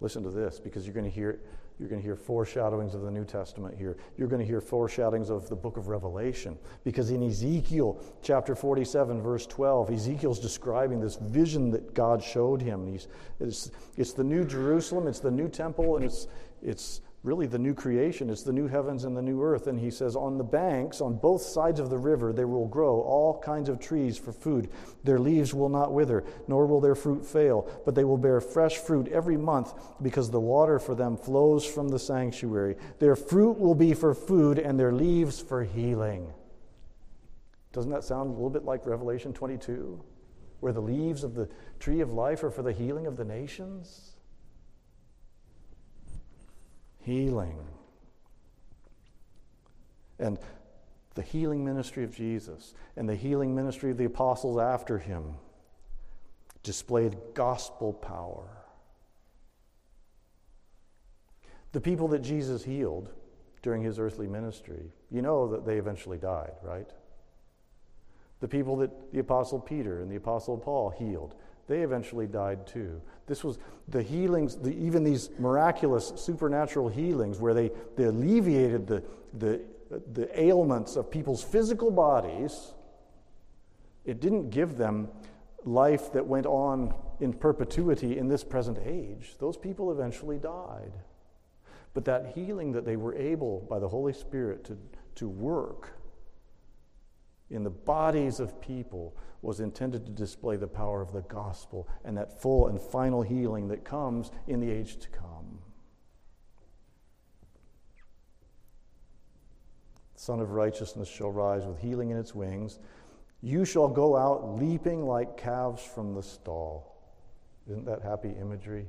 listen 0.00 0.22
to 0.22 0.30
this, 0.30 0.60
because 0.60 0.84
you're 0.84 0.94
going 0.94 1.04
to 1.04 1.10
hear 1.10 1.40
you're 1.78 1.90
going 1.90 2.00
to 2.00 2.06
hear 2.06 2.16
foreshadowings 2.16 2.94
of 2.94 3.02
the 3.02 3.10
New 3.10 3.24
Testament 3.24 3.76
here. 3.76 3.98
You're 4.16 4.28
going 4.28 4.40
to 4.40 4.46
hear 4.46 4.62
foreshadowings 4.62 5.28
of 5.28 5.50
the 5.50 5.56
book 5.56 5.76
of 5.76 5.88
Revelation. 5.88 6.56
Because 6.84 7.10
in 7.10 7.22
Ezekiel 7.22 8.00
chapter 8.22 8.54
47, 8.54 9.20
verse 9.20 9.46
12, 9.46 9.90
Ezekiel's 9.90 10.40
describing 10.40 11.00
this 11.00 11.16
vision 11.16 11.70
that 11.72 11.92
God 11.92 12.22
showed 12.22 12.62
him. 12.62 12.86
He's, 12.86 13.08
it's, 13.40 13.70
it's 13.98 14.14
the 14.14 14.24
new 14.24 14.46
Jerusalem, 14.46 15.06
it's 15.06 15.20
the 15.20 15.30
new 15.30 15.48
temple, 15.48 15.96
and 15.96 16.04
it's, 16.06 16.28
it's 16.62 17.02
really 17.26 17.46
the 17.46 17.58
new 17.58 17.74
creation. 17.74 18.30
It's 18.30 18.44
the 18.44 18.52
new 18.52 18.68
heavens 18.68 19.04
and 19.04 19.16
the 19.16 19.20
new 19.20 19.42
earth. 19.42 19.66
And 19.66 19.78
he 19.78 19.90
says, 19.90 20.14
On 20.14 20.38
the 20.38 20.44
banks, 20.44 21.00
on 21.00 21.16
both 21.16 21.42
sides 21.42 21.80
of 21.80 21.90
the 21.90 21.98
river, 21.98 22.32
there 22.32 22.46
will 22.46 22.68
grow 22.68 23.00
all 23.00 23.40
kinds 23.40 23.68
of 23.68 23.80
trees 23.80 24.16
for 24.16 24.32
food. 24.32 24.70
Their 25.02 25.18
leaves 25.18 25.52
will 25.52 25.68
not 25.68 25.92
wither, 25.92 26.24
nor 26.46 26.66
will 26.66 26.80
their 26.80 26.94
fruit 26.94 27.26
fail, 27.26 27.68
but 27.84 27.96
they 27.96 28.04
will 28.04 28.16
bear 28.16 28.40
fresh 28.40 28.78
fruit 28.78 29.08
every 29.08 29.36
month 29.36 29.74
because 30.00 30.30
the 30.30 30.40
water 30.40 30.78
for 30.78 30.94
them 30.94 31.16
flows 31.16 31.66
from 31.66 31.88
the 31.88 31.98
sanctuary. 31.98 32.76
Their 33.00 33.16
fruit 33.16 33.58
will 33.58 33.74
be 33.74 33.92
for 33.92 34.14
food, 34.14 34.58
and 34.58 34.78
their 34.78 34.92
leaves 34.92 35.40
for 35.40 35.64
healing. 35.64 36.32
Doesn't 37.72 37.90
that 37.90 38.04
sound 38.04 38.30
a 38.30 38.32
little 38.32 38.50
bit 38.50 38.64
like 38.64 38.86
Revelation 38.86 39.32
22, 39.32 40.00
where 40.60 40.72
the 40.72 40.80
leaves 40.80 41.24
of 41.24 41.34
the 41.34 41.48
tree 41.80 42.00
of 42.00 42.12
life 42.12 42.44
are 42.44 42.50
for 42.50 42.62
the 42.62 42.72
healing 42.72 43.06
of 43.06 43.16
the 43.16 43.24
nations? 43.24 44.15
Healing. 47.06 47.56
And 50.18 50.38
the 51.14 51.22
healing 51.22 51.64
ministry 51.64 52.02
of 52.02 52.14
Jesus 52.14 52.74
and 52.96 53.08
the 53.08 53.14
healing 53.14 53.54
ministry 53.54 53.92
of 53.92 53.96
the 53.96 54.06
apostles 54.06 54.58
after 54.58 54.98
him 54.98 55.36
displayed 56.64 57.16
gospel 57.34 57.92
power. 57.92 58.48
The 61.72 61.80
people 61.80 62.08
that 62.08 62.22
Jesus 62.22 62.64
healed 62.64 63.10
during 63.62 63.82
his 63.82 64.00
earthly 64.00 64.26
ministry, 64.26 64.92
you 65.10 65.22
know 65.22 65.46
that 65.48 65.64
they 65.64 65.76
eventually 65.76 66.18
died, 66.18 66.54
right? 66.62 66.90
The 68.40 68.48
people 68.48 68.76
that 68.76 69.12
the 69.12 69.20
apostle 69.20 69.58
Peter 69.58 70.00
and 70.02 70.10
the 70.10 70.16
apostle 70.16 70.58
Paul 70.58 70.90
healed, 70.90 71.34
they 71.68 71.80
eventually 71.80 72.26
died 72.26 72.66
too. 72.66 73.00
This 73.26 73.42
was 73.42 73.58
the 73.88 74.02
healings, 74.02 74.56
the, 74.56 74.74
even 74.76 75.02
these 75.02 75.30
miraculous 75.38 76.12
supernatural 76.16 76.88
healings 76.88 77.40
where 77.40 77.54
they, 77.54 77.70
they 77.96 78.04
alleviated 78.04 78.86
the, 78.86 79.02
the, 79.32 79.60
the 80.12 80.40
ailments 80.40 80.96
of 80.96 81.10
people's 81.10 81.42
physical 81.42 81.90
bodies. 81.90 82.72
It 84.04 84.20
didn't 84.20 84.50
give 84.50 84.76
them 84.76 85.08
life 85.64 86.12
that 86.12 86.26
went 86.26 86.46
on 86.46 86.94
in 87.20 87.32
perpetuity 87.32 88.18
in 88.18 88.28
this 88.28 88.44
present 88.44 88.78
age. 88.84 89.34
Those 89.38 89.56
people 89.56 89.90
eventually 89.90 90.38
died. 90.38 90.92
But 91.94 92.04
that 92.04 92.32
healing 92.34 92.72
that 92.72 92.84
they 92.84 92.96
were 92.96 93.14
able 93.14 93.60
by 93.68 93.78
the 93.78 93.88
Holy 93.88 94.12
Spirit 94.12 94.64
to, 94.66 94.78
to 95.16 95.28
work 95.28 95.95
in 97.50 97.62
the 97.62 97.70
bodies 97.70 98.40
of 98.40 98.60
people 98.60 99.16
was 99.42 99.60
intended 99.60 100.04
to 100.04 100.12
display 100.12 100.56
the 100.56 100.66
power 100.66 101.00
of 101.00 101.12
the 101.12 101.22
gospel 101.22 101.88
and 102.04 102.16
that 102.16 102.40
full 102.40 102.66
and 102.66 102.80
final 102.80 103.22
healing 103.22 103.68
that 103.68 103.84
comes 103.84 104.30
in 104.48 104.60
the 104.60 104.70
age 104.70 104.98
to 104.98 105.08
come. 105.08 105.58
The 110.14 110.20
Sun 110.20 110.40
of 110.40 110.50
Righteousness 110.50 111.08
shall 111.08 111.30
rise 111.30 111.64
with 111.64 111.78
healing 111.78 112.10
in 112.10 112.16
its 112.16 112.34
wings. 112.34 112.80
You 113.42 113.64
shall 113.64 113.88
go 113.88 114.16
out 114.16 114.58
leaping 114.58 115.06
like 115.06 115.36
calves 115.36 115.82
from 115.84 116.14
the 116.14 116.22
stall. 116.22 116.96
Isn't 117.68 117.84
that 117.84 118.02
happy 118.02 118.30
imagery? 118.30 118.86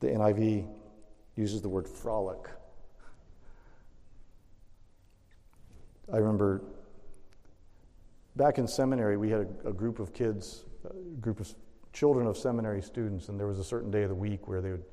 The 0.00 0.08
NIV 0.08 0.66
uses 1.36 1.60
the 1.60 1.68
word 1.68 1.86
frolic. 1.86 2.48
I 6.12 6.16
remember 6.16 6.62
back 8.36 8.58
in 8.58 8.66
seminary, 8.66 9.16
we 9.16 9.30
had 9.30 9.48
a, 9.64 9.68
a, 9.68 9.72
group 9.72 10.00
of 10.00 10.12
kids, 10.12 10.64
a 10.84 11.20
group 11.20 11.40
of 11.40 11.54
children 11.92 12.26
of 12.26 12.36
seminary 12.36 12.82
students, 12.82 13.28
and 13.28 13.38
there 13.38 13.46
was 13.46 13.58
a 13.58 13.64
certain 13.64 13.90
day 13.90 14.02
of 14.02 14.08
the 14.08 14.14
week 14.14 14.48
where 14.48 14.60
they 14.60 14.70
would 14.70 14.84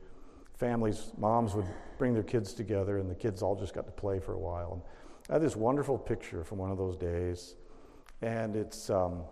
families, 0.58 1.12
moms 1.18 1.54
would 1.54 1.68
bring 1.98 2.14
their 2.14 2.24
kids 2.24 2.54
together, 2.54 2.98
and 2.98 3.10
the 3.10 3.16
kids 3.16 3.42
all 3.42 3.56
just 3.56 3.74
got 3.74 3.86
to 3.86 3.92
play 3.92 4.20
for 4.20 4.34
a 4.34 4.40
while. 4.40 4.74
And 4.74 4.82
I 5.30 5.34
have 5.34 5.42
this 5.42 5.56
wonderful 5.56 5.98
picture 5.98 6.44
from 6.44 6.58
one 6.58 6.72
of 6.72 6.78
those 6.78 6.98
days, 6.98 7.56
and 8.22 8.56
it's 8.56 8.90
um, 8.90 9.24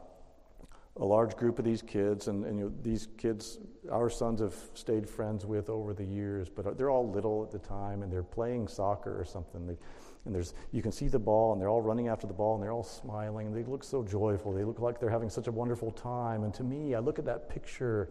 a 0.98 1.06
large 1.06 1.36
group 1.36 1.60
of 1.60 1.66
these 1.66 1.82
kids, 1.82 2.30
and, 2.30 2.46
and 2.46 2.58
you 2.58 2.66
know, 2.66 2.72
these 2.82 3.10
kids, 3.18 3.60
our 3.92 4.10
sons 4.10 4.40
have 4.40 4.56
stayed 4.74 5.10
friends 5.10 5.46
with 5.46 5.70
over 5.70 5.94
the 5.94 6.06
years, 6.06 6.48
but 6.48 6.78
they're 6.78 6.90
all 6.90 7.10
little 7.12 7.44
at 7.44 7.52
the 7.52 7.60
time, 7.60 8.02
and 8.02 8.12
they're 8.12 8.24
playing 8.24 8.68
soccer 8.68 9.20
or 9.20 9.26
something. 9.26 9.68
They, 9.68 9.78
and 10.26 10.34
there's, 10.34 10.54
you 10.72 10.82
can 10.82 10.94
see 10.94 11.08
the 11.10 11.20
ball, 11.20 11.52
and 11.52 11.62
they're 11.62 11.70
all 11.70 11.82
running 11.82 12.08
after 12.08 12.28
the 12.28 12.34
ball, 12.34 12.56
and 12.56 12.64
they're 12.64 12.72
all 12.72 12.84
smiling, 12.84 13.48
and 13.48 13.56
they 13.56 13.64
look 13.64 13.84
so 13.84 14.04
joyful. 14.04 14.54
They 14.54 14.64
look 14.64 14.80
like 14.80 15.00
they're 15.00 15.10
having 15.10 15.30
such 15.30 15.48
a 15.48 15.52
wonderful 15.52 15.92
time. 15.92 16.44
And 16.44 16.54
to 16.56 16.64
me, 16.64 16.96
I 16.96 17.00
look 17.00 17.20
at 17.20 17.26
that 17.26 17.50
picture, 17.50 18.10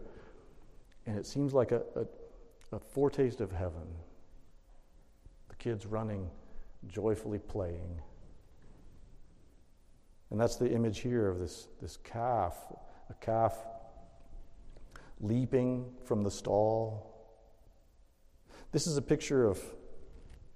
and 1.07 1.19
it 1.19 1.27
seems 1.27 1.55
like 1.55 1.73
a, 1.73 1.83
a, 1.97 2.77
a 2.77 2.79
foretaste 2.79 3.41
of 3.41 3.51
heaven. 3.51 3.87
The 5.49 5.57
kids 5.57 5.87
running, 5.87 6.29
joyfully 6.87 7.39
playing. 7.39 8.01
And 10.31 10.41
that's 10.41 10.57
the 10.57 10.71
image 10.71 11.01
here 11.01 11.29
of 11.29 11.39
this, 11.39 11.69
this 11.81 11.97
calf, 11.99 12.57
a 13.11 13.15
calf 13.15 13.57
leaping 15.21 15.93
from 16.05 16.23
the 16.23 16.31
stall. 16.31 17.11
This 18.73 18.87
is 18.87 18.97
a 18.97 19.03
picture 19.03 19.47
of 19.47 19.63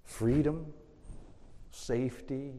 freedom 0.05 0.73
safety. 1.71 2.53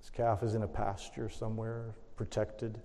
This 0.00 0.10
calf 0.10 0.42
is 0.42 0.54
in 0.54 0.62
a 0.62 0.68
pasture 0.68 1.28
somewhere, 1.28 1.96
protected. 2.14 2.80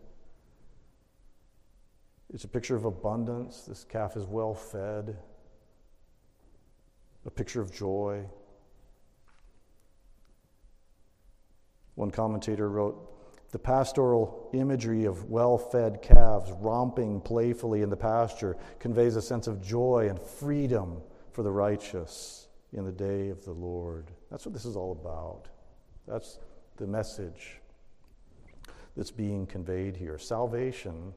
It's 2.34 2.46
a 2.46 2.48
picture 2.48 2.76
of 2.76 2.86
abundance. 2.86 3.64
This 3.64 3.84
calf 3.84 4.16
is 4.16 4.26
well 4.26 4.54
fed. 4.54 5.18
A 7.26 7.30
picture 7.30 7.62
of 7.62 7.72
joy. 7.72 8.26
One 11.96 12.10
commentator 12.10 12.70
wrote 12.70 13.21
The 13.52 13.60
pastoral 13.60 14.50
imagery 14.54 15.06
of 15.06 15.30
well 15.30 15.58
fed 15.58 16.02
calves 16.02 16.52
romping 16.60 17.20
playfully 17.22 17.82
in 17.82 17.90
the 17.90 17.98
pasture 17.98 18.56
conveys 18.80 19.18
a 19.18 19.22
sense 19.22 19.48
of 19.48 19.62
joy 19.62 20.08
and 20.10 20.20
freedom 20.20 21.02
for 21.32 21.44
the 21.44 21.52
righteous 21.52 22.48
in 22.74 22.86
the 22.86 22.92
day 22.92 23.30
of 23.30 23.44
the 23.44 23.52
Lord. 23.52 24.12
That's 24.30 24.46
what 24.46 24.54
this 24.54 24.66
is 24.66 24.78
all 24.78 24.94
about. 24.94 25.50
That's 26.08 26.40
the 26.78 26.88
message 26.88 27.60
that's 28.96 29.12
being 29.12 29.46
conveyed 29.46 29.98
here. 29.98 30.18
Salvation 30.18 31.14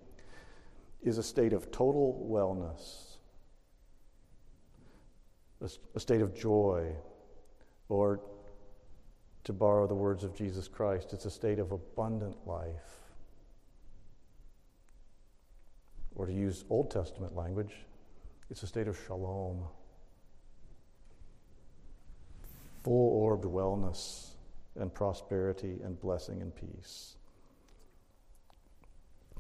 is 1.02 1.18
a 1.18 1.22
state 1.22 1.52
of 1.52 1.70
total 1.70 2.26
wellness, 2.28 3.18
a, 5.94 6.00
state 6.00 6.20
of 6.20 6.34
joy, 6.34 6.92
or 7.88 8.20
to 9.44 9.52
borrow 9.52 9.86
the 9.86 9.94
words 9.94 10.24
of 10.24 10.34
Jesus 10.34 10.68
Christ, 10.68 11.12
it's 11.12 11.26
a 11.26 11.30
state 11.30 11.58
of 11.58 11.72
abundant 11.72 12.36
life. 12.46 13.00
Or 16.14 16.26
to 16.26 16.32
use 16.32 16.64
Old 16.70 16.90
Testament 16.90 17.34
language, 17.34 17.74
it's 18.50 18.62
a 18.62 18.66
state 18.66 18.88
of 18.88 18.98
shalom 19.06 19.64
full 22.84 23.08
orbed 23.22 23.46
wellness 23.46 24.34
and 24.76 24.92
prosperity 24.92 25.78
and 25.82 25.98
blessing 25.98 26.42
and 26.42 26.54
peace. 26.54 27.16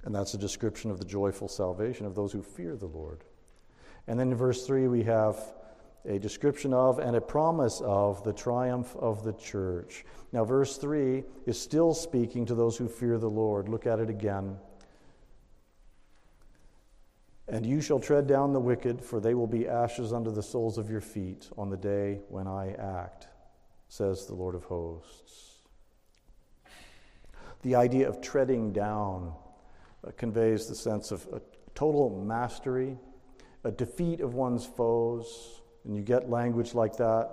And 0.04 0.14
that's 0.14 0.34
a 0.34 0.38
description 0.38 0.90
of 0.90 0.98
the 0.98 1.04
joyful 1.04 1.48
salvation 1.48 2.06
of 2.06 2.14
those 2.14 2.32
who 2.32 2.42
fear 2.42 2.74
the 2.76 2.86
Lord. 2.86 3.22
And 4.06 4.18
then 4.18 4.32
in 4.32 4.36
verse 4.36 4.66
3, 4.66 4.88
we 4.88 5.02
have 5.04 5.36
a 6.06 6.18
description 6.18 6.74
of 6.74 6.98
and 6.98 7.16
a 7.16 7.20
promise 7.20 7.80
of 7.84 8.22
the 8.24 8.32
triumph 8.32 8.94
of 8.96 9.24
the 9.24 9.32
church. 9.34 10.04
Now, 10.32 10.44
verse 10.44 10.76
3 10.76 11.24
is 11.46 11.60
still 11.60 11.94
speaking 11.94 12.44
to 12.46 12.54
those 12.54 12.76
who 12.76 12.88
fear 12.88 13.18
the 13.18 13.30
Lord. 13.30 13.68
Look 13.68 13.86
at 13.86 14.00
it 14.00 14.10
again. 14.10 14.56
And 17.48 17.64
you 17.64 17.80
shall 17.80 18.00
tread 18.00 18.26
down 18.26 18.52
the 18.52 18.60
wicked, 18.60 19.02
for 19.02 19.20
they 19.20 19.34
will 19.34 19.46
be 19.46 19.68
ashes 19.68 20.12
under 20.12 20.30
the 20.30 20.42
soles 20.42 20.78
of 20.78 20.90
your 20.90 21.00
feet 21.00 21.48
on 21.58 21.70
the 21.70 21.76
day 21.76 22.20
when 22.28 22.46
I 22.46 22.72
act 22.72 23.28
says 23.94 24.26
the 24.26 24.34
Lord 24.34 24.56
of 24.56 24.64
hosts. 24.64 25.58
The 27.62 27.76
idea 27.76 28.08
of 28.08 28.20
treading 28.20 28.72
down 28.72 29.32
uh, 30.04 30.10
conveys 30.16 30.66
the 30.66 30.74
sense 30.74 31.12
of 31.12 31.26
a 31.32 31.40
total 31.76 32.10
mastery, 32.10 32.98
a 33.62 33.70
defeat 33.70 34.20
of 34.20 34.34
one's 34.34 34.66
foes, 34.66 35.62
and 35.84 35.96
you 35.96 36.02
get 36.02 36.30
language 36.30 36.74
like 36.74 36.96
that 36.96 37.30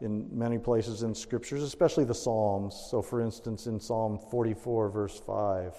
in 0.00 0.28
many 0.36 0.58
places 0.58 1.02
in 1.02 1.14
scriptures, 1.14 1.62
especially 1.62 2.04
the 2.04 2.14
Psalms. 2.14 2.88
So, 2.90 3.00
for 3.00 3.20
instance, 3.20 3.66
in 3.66 3.80
Psalm 3.80 4.18
44, 4.30 4.90
verse 4.90 5.20
5, 5.26 5.74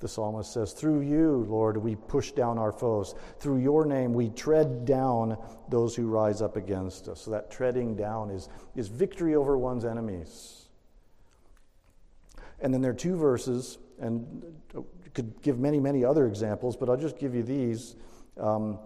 the 0.00 0.08
psalmist 0.08 0.52
says, 0.52 0.72
Through 0.72 1.02
you, 1.02 1.46
Lord, 1.48 1.76
we 1.76 1.94
push 1.94 2.32
down 2.32 2.58
our 2.58 2.72
foes. 2.72 3.14
Through 3.38 3.58
your 3.58 3.84
name, 3.84 4.14
we 4.14 4.30
tread 4.30 4.84
down 4.84 5.38
those 5.68 5.94
who 5.94 6.08
rise 6.08 6.42
up 6.42 6.56
against 6.56 7.08
us. 7.08 7.20
So 7.20 7.30
that 7.30 7.50
treading 7.52 7.94
down 7.94 8.30
is, 8.30 8.48
is 8.74 8.88
victory 8.88 9.36
over 9.36 9.56
one's 9.56 9.84
enemies. 9.84 10.66
And 12.60 12.74
then 12.74 12.80
there 12.80 12.90
are 12.90 12.94
two 12.94 13.16
verses, 13.16 13.78
and 14.00 14.42
could 15.14 15.40
give 15.42 15.58
many, 15.58 15.78
many 15.78 16.04
other 16.04 16.26
examples, 16.26 16.76
but 16.76 16.88
I'll 16.88 16.96
just 16.96 17.18
give 17.18 17.34
you 17.34 17.42
these. 17.42 17.94
Um, 18.38 18.78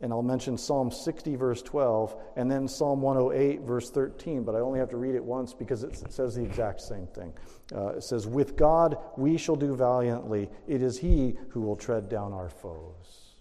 and 0.00 0.12
I'll 0.12 0.22
mention 0.22 0.56
Psalm 0.56 0.90
60, 0.90 1.36
verse 1.36 1.62
12, 1.62 2.16
and 2.36 2.50
then 2.50 2.66
Psalm 2.66 3.02
108, 3.02 3.60
verse 3.60 3.90
13, 3.90 4.44
but 4.44 4.54
I 4.54 4.60
only 4.60 4.78
have 4.78 4.88
to 4.90 4.96
read 4.96 5.14
it 5.14 5.22
once 5.22 5.52
because 5.52 5.82
it 5.82 6.10
says 6.10 6.34
the 6.34 6.42
exact 6.42 6.80
same 6.80 7.06
thing. 7.08 7.32
Uh, 7.74 7.88
it 7.88 8.02
says, 8.02 8.26
With 8.26 8.56
God 8.56 8.96
we 9.16 9.36
shall 9.36 9.56
do 9.56 9.76
valiantly. 9.76 10.48
It 10.66 10.82
is 10.82 10.98
He 10.98 11.36
who 11.50 11.60
will 11.60 11.76
tread 11.76 12.08
down 12.08 12.32
our 12.32 12.48
foes. 12.48 13.34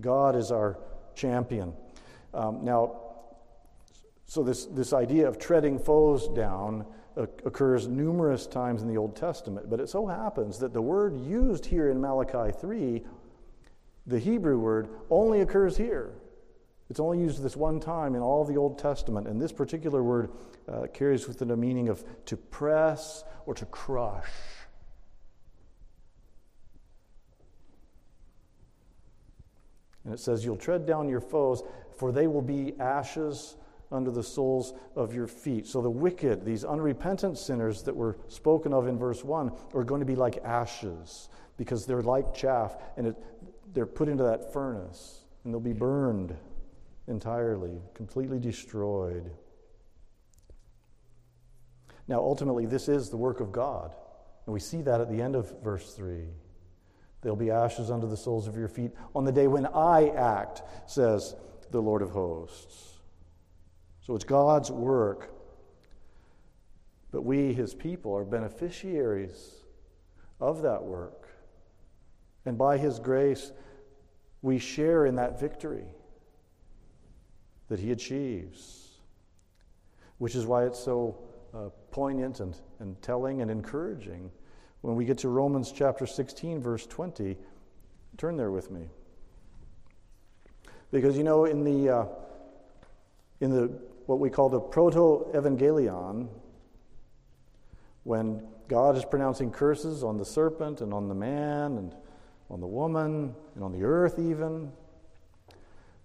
God 0.00 0.34
is 0.34 0.50
our 0.50 0.78
champion. 1.14 1.72
Um, 2.34 2.64
now, 2.64 3.00
so 4.26 4.42
this, 4.42 4.66
this 4.66 4.92
idea 4.92 5.28
of 5.28 5.38
treading 5.38 5.78
foes 5.78 6.28
down 6.28 6.84
occurs 7.16 7.88
numerous 7.88 8.46
times 8.46 8.82
in 8.82 8.88
the 8.88 8.96
Old 8.98 9.16
Testament, 9.16 9.70
but 9.70 9.80
it 9.80 9.88
so 9.88 10.06
happens 10.06 10.58
that 10.58 10.74
the 10.74 10.82
word 10.82 11.18
used 11.18 11.64
here 11.64 11.90
in 11.90 11.98
Malachi 11.98 12.52
3 12.60 13.02
the 14.06 14.18
Hebrew 14.18 14.58
word 14.58 14.88
only 15.10 15.40
occurs 15.40 15.76
here. 15.76 16.12
It's 16.88 17.00
only 17.00 17.18
used 17.18 17.42
this 17.42 17.56
one 17.56 17.80
time 17.80 18.14
in 18.14 18.22
all 18.22 18.44
the 18.44 18.56
Old 18.56 18.78
Testament, 18.78 19.26
and 19.26 19.40
this 19.40 19.52
particular 19.52 20.02
word 20.02 20.30
uh, 20.68 20.86
carries 20.94 21.26
with 21.26 21.42
it 21.42 21.50
a 21.50 21.56
meaning 21.56 21.88
of 21.88 22.04
to 22.26 22.36
press 22.36 23.24
or 23.44 23.54
to 23.54 23.66
crush. 23.66 24.30
And 30.04 30.14
it 30.14 30.20
says, 30.20 30.44
You'll 30.44 30.56
tread 30.56 30.86
down 30.86 31.08
your 31.08 31.20
foes, 31.20 31.64
for 31.98 32.12
they 32.12 32.28
will 32.28 32.42
be 32.42 32.74
ashes 32.78 33.56
under 33.90 34.12
the 34.12 34.22
soles 34.22 34.72
of 34.94 35.12
your 35.12 35.26
feet. 35.26 35.66
So 35.66 35.82
the 35.82 35.90
wicked, 35.90 36.44
these 36.44 36.64
unrepentant 36.64 37.38
sinners 37.38 37.82
that 37.82 37.94
were 37.94 38.16
spoken 38.28 38.72
of 38.72 38.86
in 38.86 38.98
verse 38.98 39.24
1, 39.24 39.50
are 39.74 39.84
going 39.84 40.00
to 40.00 40.06
be 40.06 40.16
like 40.16 40.38
ashes 40.44 41.28
because 41.56 41.86
they're 41.86 42.02
like 42.02 42.34
chaff, 42.34 42.76
and 42.96 43.08
it, 43.08 43.16
they're 43.76 43.84
put 43.84 44.08
into 44.08 44.24
that 44.24 44.54
furnace 44.54 45.20
and 45.44 45.52
they'll 45.52 45.60
be 45.60 45.74
burned 45.74 46.34
entirely, 47.08 47.82
completely 47.92 48.38
destroyed. 48.38 49.30
Now, 52.08 52.20
ultimately, 52.20 52.64
this 52.64 52.88
is 52.88 53.10
the 53.10 53.18
work 53.18 53.40
of 53.40 53.52
God. 53.52 53.94
And 54.46 54.54
we 54.54 54.60
see 54.60 54.80
that 54.80 55.02
at 55.02 55.10
the 55.10 55.20
end 55.20 55.36
of 55.36 55.62
verse 55.62 55.92
3. 55.92 56.24
There'll 57.20 57.36
be 57.36 57.50
ashes 57.50 57.90
under 57.90 58.06
the 58.06 58.16
soles 58.16 58.48
of 58.48 58.56
your 58.56 58.68
feet 58.68 58.92
on 59.14 59.26
the 59.26 59.32
day 59.32 59.46
when 59.46 59.66
I 59.66 60.08
act, 60.08 60.62
says 60.86 61.36
the 61.70 61.82
Lord 61.82 62.00
of 62.00 62.10
hosts. 62.10 62.94
So 64.00 64.14
it's 64.14 64.24
God's 64.24 64.70
work. 64.70 65.34
But 67.10 67.22
we, 67.26 67.52
his 67.52 67.74
people, 67.74 68.16
are 68.16 68.24
beneficiaries 68.24 69.56
of 70.40 70.62
that 70.62 70.82
work. 70.82 71.28
And 72.46 72.56
by 72.56 72.78
his 72.78 73.00
grace, 73.00 73.50
we 74.42 74.58
share 74.58 75.06
in 75.06 75.16
that 75.16 75.40
victory 75.40 75.86
that 77.68 77.80
he 77.80 77.90
achieves, 77.90 78.88
which 80.18 80.34
is 80.34 80.46
why 80.46 80.64
it's 80.64 80.78
so 80.78 81.18
uh, 81.54 81.68
poignant 81.90 82.40
and, 82.40 82.56
and 82.78 83.00
telling 83.02 83.40
and 83.40 83.50
encouraging. 83.50 84.30
When 84.82 84.94
we 84.94 85.04
get 85.04 85.18
to 85.18 85.28
Romans 85.28 85.72
chapter 85.72 86.06
16, 86.06 86.60
verse 86.60 86.86
20, 86.86 87.36
turn 88.16 88.36
there 88.36 88.50
with 88.50 88.70
me. 88.70 88.88
Because 90.92 91.16
you 91.16 91.24
know, 91.24 91.44
in 91.44 91.64
the, 91.64 91.90
uh, 91.90 92.06
in 93.40 93.50
the 93.50 93.66
what 94.06 94.20
we 94.20 94.30
call 94.30 94.48
the 94.48 94.60
proto 94.60 95.26
evangelion, 95.34 96.28
when 98.04 98.46
God 98.68 98.96
is 98.96 99.04
pronouncing 99.04 99.50
curses 99.50 100.04
on 100.04 100.16
the 100.16 100.24
serpent 100.24 100.80
and 100.80 100.94
on 100.94 101.08
the 101.08 101.14
man 101.14 101.76
and 101.76 101.94
on 102.50 102.60
the 102.60 102.66
woman 102.66 103.34
and 103.54 103.64
on 103.64 103.72
the 103.72 103.84
earth, 103.84 104.18
even. 104.18 104.72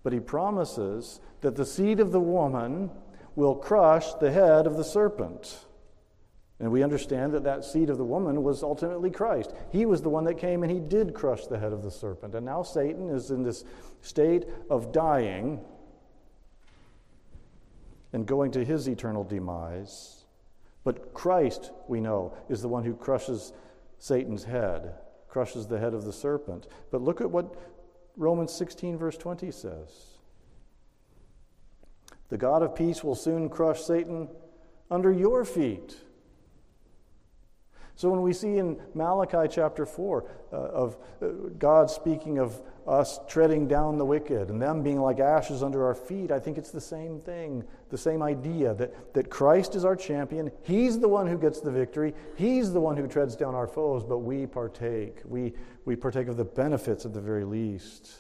But 0.04 0.14
he 0.14 0.20
promises 0.20 1.20
that 1.42 1.56
the 1.56 1.66
seed 1.66 2.00
of 2.00 2.12
the 2.12 2.20
woman 2.20 2.90
will 3.36 3.56
crush 3.56 4.14
the 4.16 4.32
head 4.32 4.68
of 4.68 4.78
the 4.78 4.84
serpent. 4.84 5.66
And 6.60 6.72
we 6.72 6.84
understand 6.84 7.34
that 7.34 7.44
that 7.46 7.66
seed 7.66 7.90
of 7.90 7.98
the 7.98 8.06
woman 8.06 8.44
was 8.44 8.62
ultimately 8.62 9.10
Christ. 9.10 9.52
He 9.72 9.86
was 9.86 10.02
the 10.02 10.10
one 10.10 10.26
that 10.26 10.38
came 10.38 10.62
and 10.62 10.72
he 10.72 10.80
did 10.80 11.14
crush 11.14 11.48
the 11.48 11.58
head 11.58 11.74
of 11.74 11.82
the 11.82 11.90
serpent. 11.90 12.36
And 12.36 12.46
now 12.46 12.62
Satan 12.62 13.10
is 13.10 13.32
in 13.32 13.42
this 13.42 13.66
state 14.02 14.46
of 14.70 14.92
dying 14.92 15.60
and 18.14 18.28
going 18.28 18.52
to 18.52 18.64
his 18.64 18.88
eternal 18.88 19.24
demise. 19.24 20.26
But 20.84 21.14
Christ, 21.14 21.72
we 21.88 22.00
know, 22.00 22.34
is 22.50 22.62
the 22.62 22.68
one 22.68 22.84
who 22.84 22.94
crushes 22.96 23.54
Satan's 23.98 24.44
head, 24.44 24.94
crushes 25.32 25.66
the 25.66 25.80
head 25.80 25.94
of 25.94 26.04
the 26.04 26.12
serpent. 26.12 26.68
But 26.92 27.02
look 27.02 27.22
at 27.22 27.32
what 27.32 27.56
Romans 28.18 28.54
16, 28.54 28.98
verse 28.98 29.18
20 29.18 29.50
says 29.50 30.20
The 32.30 32.38
God 32.38 32.62
of 32.62 32.76
peace 32.76 33.04
will 33.04 33.16
soon 33.16 33.50
crush 33.50 33.82
Satan 33.82 34.28
under 34.92 35.12
your 35.12 35.46
feet. 35.46 35.96
So 37.96 38.10
when 38.10 38.22
we 38.22 38.34
see 38.34 38.58
in 38.58 38.80
Malachi 38.94 39.48
chapter 39.50 39.86
4 39.86 40.26
uh, 40.52 40.56
of 40.56 40.98
uh, 41.22 41.28
God 41.58 41.90
speaking 41.90 42.38
of 42.38 42.62
us 42.88 43.20
treading 43.28 43.68
down 43.68 43.98
the 43.98 44.06
wicked 44.06 44.50
and 44.50 44.62
them 44.62 44.82
being 44.82 45.00
like 45.00 45.20
ashes 45.20 45.62
under 45.64 45.86
our 45.86 45.94
feet, 45.94 46.32
I 46.32 46.40
think 46.40 46.58
it's 46.58 46.72
the 46.72 46.82
same 46.82 47.20
thing, 47.20 47.64
the 47.90 47.98
same 47.98 48.24
idea 48.24 48.74
that, 48.76 49.14
that 49.14 49.30
Christ 49.30 49.76
is 49.76 49.86
our 49.86 49.96
champion. 49.96 50.52
He's 50.64 51.00
the 51.00 51.08
one 51.08 51.28
who 51.28 51.38
gets 51.38 51.62
the 51.62 51.72
victory. 51.72 52.14
He's 52.36 52.74
the 52.74 52.80
one 52.80 52.98
who 52.98 53.08
treads 53.08 53.36
down 53.36 53.56
our 53.56 53.68
foes, 53.68 54.04
but 54.04 54.20
we 54.20 54.48
partake. 54.48 55.20
We, 55.26 55.54
we 55.86 55.96
partake 55.96 56.28
of 56.28 56.38
the 56.38 56.46
benefits 56.46 57.06
at 57.06 57.14
the 57.14 57.22
very 57.22 57.46
least. 57.46 58.12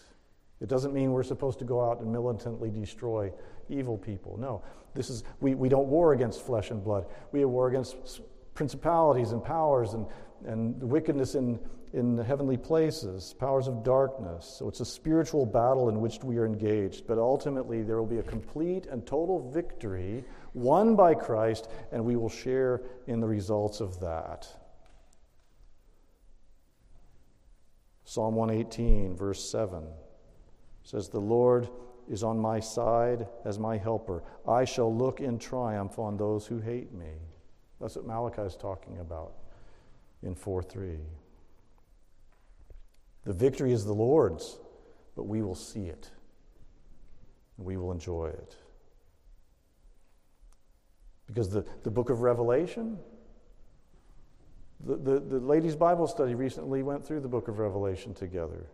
It 0.61 0.69
doesn't 0.69 0.93
mean 0.93 1.11
we're 1.11 1.23
supposed 1.23 1.59
to 1.59 1.65
go 1.65 1.81
out 1.83 1.99
and 1.99 2.11
militantly 2.11 2.69
destroy 2.69 3.31
evil 3.67 3.97
people. 3.97 4.37
No, 4.37 4.61
this 4.93 5.09
is 5.09 5.23
we, 5.39 5.55
we 5.55 5.69
don't 5.69 5.87
war 5.87 6.13
against 6.13 6.45
flesh 6.45 6.69
and 6.69 6.83
blood. 6.83 7.05
We 7.31 7.43
war 7.45 7.67
against 7.67 8.21
principalities 8.53 9.31
and 9.31 9.43
powers 9.43 9.93
and, 9.93 10.05
and 10.45 10.81
wickedness 10.81 11.35
in, 11.35 11.59
in 11.93 12.15
the 12.15 12.23
heavenly 12.23 12.57
places, 12.57 13.33
powers 13.39 13.67
of 13.67 13.83
darkness. 13.83 14.45
So 14.57 14.67
it's 14.67 14.79
a 14.79 14.85
spiritual 14.85 15.45
battle 15.45 15.89
in 15.89 15.99
which 15.99 16.23
we 16.23 16.37
are 16.37 16.45
engaged. 16.45 17.07
But 17.07 17.17
ultimately, 17.17 17.83
there 17.83 17.97
will 17.97 18.05
be 18.05 18.19
a 18.19 18.23
complete 18.23 18.87
and 18.87 19.05
total 19.05 19.51
victory 19.51 20.23
won 20.53 20.95
by 20.95 21.13
Christ, 21.13 21.69
and 21.91 22.03
we 22.03 22.15
will 22.15 22.29
share 22.29 22.81
in 23.07 23.19
the 23.19 23.27
results 23.27 23.79
of 23.79 23.99
that. 23.99 24.47
Psalm 28.05 28.35
118, 28.35 29.15
verse 29.15 29.49
7 29.49 29.87
says, 30.83 31.07
The 31.07 31.19
Lord 31.19 31.69
is 32.09 32.23
on 32.23 32.37
my 32.37 32.59
side 32.59 33.27
as 33.45 33.57
my 33.57 33.77
helper. 33.77 34.23
I 34.47 34.65
shall 34.65 34.93
look 34.93 35.21
in 35.21 35.39
triumph 35.39 35.97
on 35.97 36.17
those 36.17 36.45
who 36.45 36.59
hate 36.59 36.91
me. 36.91 37.13
That's 37.79 37.95
what 37.95 38.05
Malachi 38.05 38.41
is 38.41 38.55
talking 38.55 38.99
about 38.99 39.33
in 40.23 40.35
4 40.35 40.61
3. 40.61 40.97
The 43.23 43.33
victory 43.33 43.71
is 43.71 43.85
the 43.85 43.93
Lord's, 43.93 44.57
but 45.15 45.23
we 45.23 45.41
will 45.41 45.55
see 45.55 45.85
it. 45.85 46.09
And 47.57 47.65
we 47.65 47.77
will 47.77 47.91
enjoy 47.91 48.27
it. 48.27 48.55
Because 51.27 51.49
the, 51.49 51.65
the 51.83 51.91
book 51.91 52.09
of 52.09 52.21
Revelation, 52.21 52.97
the, 54.85 54.95
the, 54.97 55.19
the 55.19 55.39
ladies' 55.39 55.75
Bible 55.75 56.07
study 56.07 56.35
recently 56.35 56.83
went 56.83 57.05
through 57.05 57.21
the 57.21 57.27
book 57.27 57.47
of 57.47 57.59
Revelation 57.59 58.13
together. 58.13 58.65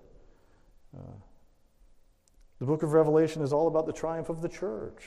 Uh, 0.98 1.02
the 2.60 2.66
book 2.66 2.82
of 2.84 2.94
Revelation 2.94 3.42
is 3.42 3.54
all 3.54 3.68
about 3.68 3.86
the 3.86 3.94
triumph 3.94 4.30
of 4.30 4.42
the 4.42 4.50
church. 4.50 5.04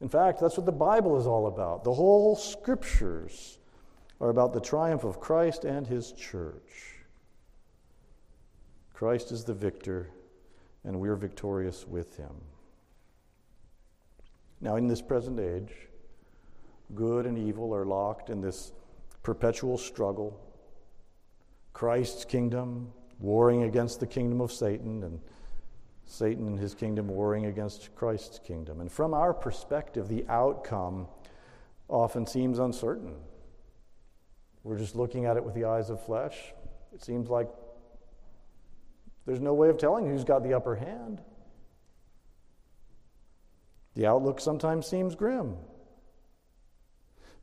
In 0.00 0.08
fact, 0.08 0.40
that's 0.40 0.56
what 0.56 0.66
the 0.66 0.72
Bible 0.72 1.18
is 1.20 1.26
all 1.26 1.46
about. 1.46 1.84
The 1.84 1.92
whole 1.92 2.34
scriptures 2.34 3.58
are 4.22 4.30
about 4.30 4.52
the 4.52 4.60
triumph 4.60 5.02
of 5.02 5.18
Christ 5.18 5.64
and 5.64 5.84
his 5.84 6.12
church. 6.12 6.94
Christ 8.94 9.32
is 9.32 9.42
the 9.42 9.52
victor, 9.52 10.10
and 10.84 11.00
we're 11.00 11.16
victorious 11.16 11.88
with 11.88 12.16
him. 12.16 12.30
Now, 14.60 14.76
in 14.76 14.86
this 14.86 15.02
present 15.02 15.40
age, 15.40 15.72
good 16.94 17.26
and 17.26 17.36
evil 17.36 17.74
are 17.74 17.84
locked 17.84 18.30
in 18.30 18.40
this 18.40 18.70
perpetual 19.24 19.76
struggle. 19.76 20.40
Christ's 21.72 22.24
kingdom 22.24 22.92
warring 23.18 23.64
against 23.64 23.98
the 23.98 24.06
kingdom 24.06 24.40
of 24.40 24.52
Satan, 24.52 25.02
and 25.02 25.20
Satan 26.06 26.46
and 26.46 26.60
his 26.60 26.76
kingdom 26.76 27.08
warring 27.08 27.46
against 27.46 27.92
Christ's 27.96 28.38
kingdom. 28.38 28.80
And 28.80 28.92
from 28.92 29.14
our 29.14 29.34
perspective, 29.34 30.06
the 30.06 30.24
outcome 30.28 31.08
often 31.88 32.24
seems 32.24 32.60
uncertain. 32.60 33.16
We're 34.64 34.78
just 34.78 34.94
looking 34.94 35.26
at 35.26 35.36
it 35.36 35.44
with 35.44 35.54
the 35.54 35.64
eyes 35.64 35.90
of 35.90 36.04
flesh. 36.04 36.36
It 36.92 37.02
seems 37.02 37.28
like 37.28 37.48
there's 39.26 39.40
no 39.40 39.54
way 39.54 39.68
of 39.68 39.78
telling 39.78 40.06
who's 40.06 40.24
got 40.24 40.42
the 40.42 40.54
upper 40.54 40.76
hand. 40.76 41.20
The 43.94 44.06
outlook 44.06 44.40
sometimes 44.40 44.86
seems 44.86 45.14
grim. 45.14 45.56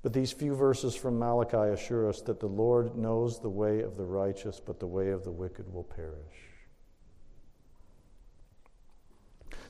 But 0.02 0.14
these 0.14 0.32
few 0.32 0.56
verses 0.56 0.96
from 0.96 1.20
Malachi 1.20 1.74
assure 1.74 2.08
us 2.08 2.22
that 2.22 2.40
the 2.40 2.48
Lord 2.48 2.96
knows 2.96 3.40
the 3.40 3.50
way 3.50 3.82
of 3.82 3.98
the 3.98 4.06
righteous, 4.06 4.62
but 4.66 4.80
the 4.80 4.88
way 4.88 5.10
of 5.10 5.26
the 5.26 5.32
wicked 5.32 5.72
will 5.74 5.84
perish. 5.84 6.16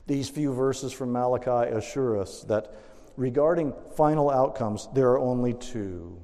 These 0.06 0.28
few 0.28 0.52
verses 0.54 0.92
from 0.92 1.12
Malachi 1.12 1.70
assure 1.72 2.18
us 2.18 2.42
that 2.44 2.74
regarding 3.16 3.74
final 3.96 4.30
outcomes, 4.30 4.88
there 4.94 5.10
are 5.10 5.18
only 5.18 5.54
two. 5.54 6.20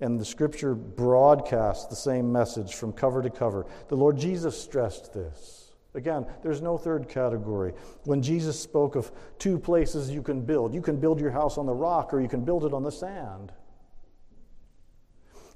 And 0.00 0.18
the 0.18 0.24
scripture 0.24 0.74
broadcasts 0.74 1.86
the 1.86 1.96
same 1.96 2.30
message 2.30 2.74
from 2.74 2.92
cover 2.92 3.22
to 3.22 3.30
cover. 3.30 3.66
The 3.88 3.96
Lord 3.96 4.16
Jesus 4.16 4.60
stressed 4.60 5.12
this. 5.12 5.72
Again, 5.94 6.26
there's 6.42 6.62
no 6.62 6.78
third 6.78 7.08
category. 7.08 7.72
When 8.04 8.22
Jesus 8.22 8.58
spoke 8.58 8.94
of 8.94 9.10
two 9.38 9.58
places 9.58 10.10
you 10.10 10.22
can 10.22 10.42
build, 10.42 10.72
you 10.72 10.82
can 10.82 10.98
build 10.98 11.18
your 11.18 11.30
house 11.30 11.58
on 11.58 11.66
the 11.66 11.74
rock 11.74 12.14
or 12.14 12.20
you 12.20 12.28
can 12.28 12.44
build 12.44 12.64
it 12.64 12.72
on 12.72 12.82
the 12.82 12.92
sand. 12.92 13.52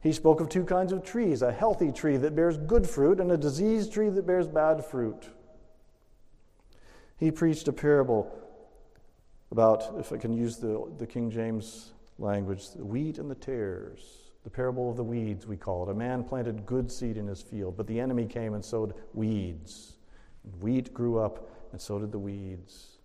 He 0.03 0.13
spoke 0.13 0.41
of 0.41 0.49
two 0.49 0.65
kinds 0.65 0.93
of 0.93 1.05
trees 1.05 1.43
a 1.43 1.53
healthy 1.53 1.93
tree 1.93 2.17
that 2.17 2.35
bears 2.35 2.57
good 2.57 2.89
fruit 2.89 3.21
and 3.21 3.31
a 3.31 3.37
diseased 3.37 3.93
tree 3.93 4.09
that 4.09 4.27
bears 4.27 4.49
bad 4.49 4.85
fruit. 4.85 5.29
He 7.19 7.31
preached 7.31 7.69
a 7.69 7.73
parable 7.73 8.37
about, 9.53 9.95
if 10.01 10.13
I 10.13 10.17
can 10.17 10.33
use 10.33 10.57
the, 10.57 10.91
the 10.99 11.07
King 11.07 11.31
James 11.31 11.93
language, 12.19 12.71
the 12.71 12.85
wheat 12.85 13.19
and 13.19 13.31
the 13.31 13.37
tares. 13.37 14.22
The 14.45 14.51
parable 14.51 14.91
of 14.91 14.97
the 14.97 15.05
weeds, 15.05 15.47
we 15.47 15.57
call 15.57 15.89
it. 15.89 15.91
A 15.91 15.95
man 15.95 16.25
planted 16.25 16.67
good 16.67 16.91
seed 16.91 17.17
in 17.17 17.27
his 17.27 17.43
field, 17.43 17.77
but 17.77 17.87
the 17.87 18.01
enemy 18.01 18.27
came 18.27 18.55
and 18.55 18.65
sowed 18.65 18.95
weeds. 19.15 19.95
Wheat 20.61 20.93
grew 20.93 21.19
up, 21.19 21.49
and 21.71 21.81
so 21.81 21.99
did 21.99 22.11
the 22.11 22.19
weeds. 22.19 22.99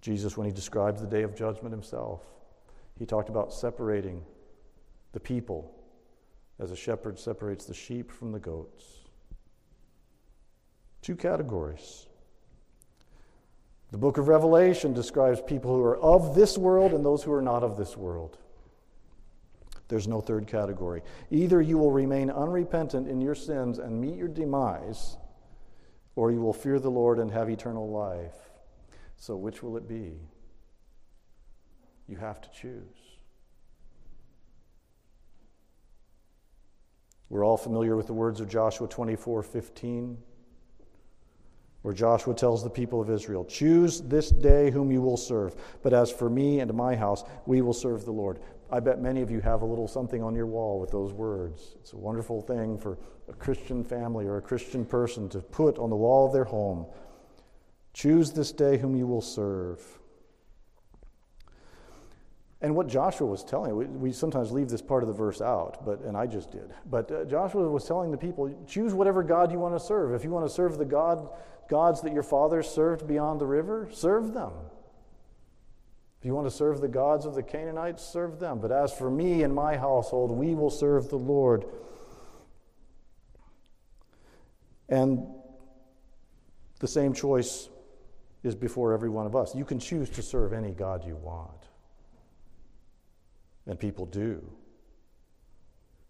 Jesus, 0.00 0.36
when 0.36 0.46
he 0.46 0.52
describes 0.52 1.00
the 1.00 1.06
day 1.06 1.22
of 1.22 1.36
judgment 1.36 1.72
himself, 1.72 2.22
he 2.98 3.06
talked 3.06 3.28
about 3.28 3.52
separating 3.52 4.22
the 5.12 5.20
people 5.20 5.74
as 6.58 6.70
a 6.70 6.76
shepherd 6.76 7.18
separates 7.18 7.64
the 7.64 7.74
sheep 7.74 8.10
from 8.10 8.32
the 8.32 8.38
goats. 8.38 8.84
Two 11.00 11.16
categories. 11.16 12.06
The 13.90 13.98
book 13.98 14.18
of 14.18 14.28
Revelation 14.28 14.92
describes 14.92 15.40
people 15.40 15.74
who 15.74 15.82
are 15.82 15.98
of 15.98 16.34
this 16.34 16.56
world 16.56 16.92
and 16.92 17.04
those 17.04 17.22
who 17.22 17.32
are 17.32 17.42
not 17.42 17.64
of 17.64 17.76
this 17.76 17.96
world. 17.96 18.38
There's 19.88 20.06
no 20.06 20.20
third 20.20 20.46
category. 20.46 21.02
Either 21.30 21.60
you 21.60 21.76
will 21.76 21.90
remain 21.90 22.30
unrepentant 22.30 23.08
in 23.08 23.20
your 23.20 23.34
sins 23.34 23.78
and 23.78 24.00
meet 24.00 24.14
your 24.14 24.28
demise, 24.28 25.16
or 26.14 26.30
you 26.30 26.40
will 26.40 26.52
fear 26.52 26.78
the 26.78 26.90
Lord 26.90 27.18
and 27.18 27.32
have 27.32 27.50
eternal 27.50 27.90
life. 27.90 28.36
So, 29.16 29.36
which 29.36 29.62
will 29.62 29.76
it 29.76 29.88
be? 29.88 30.12
You 32.06 32.16
have 32.16 32.40
to 32.40 32.50
choose. 32.50 33.10
We're 37.28 37.44
all 37.44 37.56
familiar 37.56 37.96
with 37.96 38.06
the 38.06 38.12
words 38.12 38.40
of 38.40 38.48
Joshua 38.48 38.86
24 38.86 39.42
15 39.42 40.18
where 41.82 41.94
Joshua 41.94 42.34
tells 42.34 42.62
the 42.62 42.70
people 42.70 43.00
of 43.00 43.10
Israel, 43.10 43.44
Choose 43.44 44.00
this 44.02 44.30
day 44.30 44.70
whom 44.70 44.90
you 44.90 45.00
will 45.00 45.16
serve, 45.16 45.54
but 45.82 45.92
as 45.92 46.10
for 46.10 46.28
me 46.28 46.60
and 46.60 46.72
my 46.74 46.94
house, 46.94 47.24
we 47.46 47.62
will 47.62 47.72
serve 47.72 48.04
the 48.04 48.12
Lord. 48.12 48.40
I 48.72 48.80
bet 48.80 49.00
many 49.00 49.20
of 49.22 49.30
you 49.30 49.40
have 49.40 49.62
a 49.62 49.66
little 49.66 49.88
something 49.88 50.22
on 50.22 50.34
your 50.34 50.46
wall 50.46 50.78
with 50.78 50.90
those 50.90 51.12
words. 51.12 51.74
It's 51.80 51.92
a 51.92 51.96
wonderful 51.96 52.40
thing 52.40 52.78
for 52.78 52.98
a 53.28 53.32
Christian 53.32 53.82
family 53.82 54.26
or 54.26 54.36
a 54.36 54.42
Christian 54.42 54.84
person 54.84 55.28
to 55.30 55.40
put 55.40 55.78
on 55.78 55.90
the 55.90 55.96
wall 55.96 56.26
of 56.26 56.32
their 56.32 56.44
home. 56.44 56.86
Choose 57.92 58.32
this 58.32 58.52
day 58.52 58.78
whom 58.78 58.94
you 58.94 59.06
will 59.06 59.22
serve. 59.22 59.82
And 62.62 62.76
what 62.76 62.88
Joshua 62.88 63.26
was 63.26 63.42
telling, 63.42 63.74
we, 63.74 63.86
we, 63.86 64.12
sometimes 64.12 64.52
leave 64.52 64.68
this 64.68 64.82
part 64.82 65.02
of 65.02 65.08
the 65.08 65.14
verse 65.14 65.40
out, 65.40 65.84
but, 65.84 66.02
and 66.02 66.14
I 66.14 66.26
just 66.26 66.50
did. 66.50 66.74
But 66.84 67.10
uh, 67.10 67.24
Joshua 67.24 67.66
was 67.68 67.86
telling 67.86 68.10
the 68.10 68.18
people 68.18 68.54
choose 68.68 68.92
whatever 68.92 69.22
God 69.22 69.50
you 69.50 69.58
want 69.58 69.74
to 69.74 69.80
serve. 69.80 70.12
If 70.12 70.24
you 70.24 70.30
want 70.30 70.46
to 70.46 70.52
serve 70.52 70.76
the 70.76 70.84
God, 70.84 71.26
gods 71.70 72.02
that 72.02 72.12
your 72.12 72.24
fathers 72.24 72.68
served 72.68 73.06
beyond 73.06 73.40
the 73.40 73.46
river, 73.46 73.88
serve 73.92 74.34
them. 74.34 74.50
If 76.18 76.26
you 76.26 76.34
want 76.34 76.48
to 76.48 76.50
serve 76.50 76.80
the 76.80 76.88
gods 76.88 77.24
of 77.24 77.34
the 77.34 77.42
Canaanites, 77.42 78.04
serve 78.04 78.40
them. 78.40 78.58
But 78.58 78.72
as 78.72 78.92
for 78.92 79.08
me 79.08 79.44
and 79.44 79.54
my 79.54 79.76
household, 79.76 80.32
we 80.32 80.54
will 80.54 80.68
serve 80.68 81.08
the 81.08 81.16
Lord. 81.16 81.64
And 84.88 85.26
the 86.80 86.88
same 86.88 87.14
choice 87.14 87.68
is 88.42 88.56
before 88.56 88.92
every 88.92 89.08
one 89.08 89.24
of 89.24 89.36
us. 89.36 89.54
You 89.54 89.64
can 89.64 89.78
choose 89.78 90.10
to 90.10 90.22
serve 90.22 90.52
any 90.52 90.72
God 90.72 91.06
you 91.06 91.14
want. 91.14 91.68
And 93.66 93.78
people 93.78 94.06
do. 94.06 94.42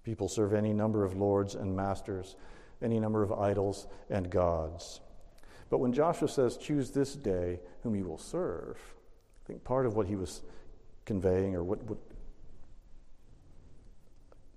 People 0.05 0.29
serve 0.29 0.55
any 0.55 0.73
number 0.73 1.05
of 1.05 1.15
lords 1.15 1.55
and 1.55 1.77
masters, 1.77 2.37
any 2.81 2.99
number 2.99 3.23
of 3.23 3.33
idols 3.33 3.87
and 4.09 4.31
gods. 4.31 5.01
But 5.71 5.79
when 5.79 5.93
Joshua 5.93 6.29
says, 6.29 6.57
Choose 6.57 6.91
this 6.91 7.15
day 7.15 7.61
whom 7.83 7.95
you 7.95 8.05
will 8.05 8.19
serve, 8.19 8.77
I 9.45 9.47
think 9.47 9.65
part 9.65 9.87
of 9.87 9.97
what 9.97 10.07
he 10.07 10.17
was 10.17 10.43
conveying, 11.07 11.55
or 11.55 11.65
what, 11.65 11.83
what 11.85 11.99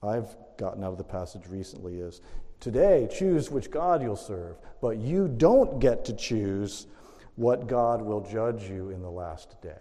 I've 0.02 0.36
gotten 0.58 0.84
out 0.84 0.92
of 0.92 0.98
the 0.98 1.04
passage 1.04 1.44
recently, 1.50 2.00
is 2.00 2.20
today 2.60 3.08
choose 3.12 3.50
which 3.50 3.72
God 3.72 4.02
you'll 4.02 4.16
serve, 4.16 4.58
but 4.82 4.98
you 4.98 5.28
don't 5.28 5.80
get 5.80 6.04
to 6.06 6.14
choose 6.14 6.88
what 7.36 7.68
God 7.68 8.02
will 8.02 8.22
judge 8.22 8.64
you 8.70 8.90
in 8.90 9.02
the 9.02 9.10
last 9.10 9.62
day. 9.62 9.78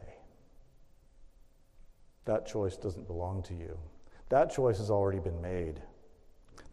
That 2.24 2.46
choice 2.46 2.76
doesn't 2.76 3.06
belong 3.06 3.42
to 3.44 3.54
you. 3.54 3.76
That 4.28 4.52
choice 4.52 4.78
has 4.78 4.90
already 4.90 5.18
been 5.18 5.40
made. 5.42 5.82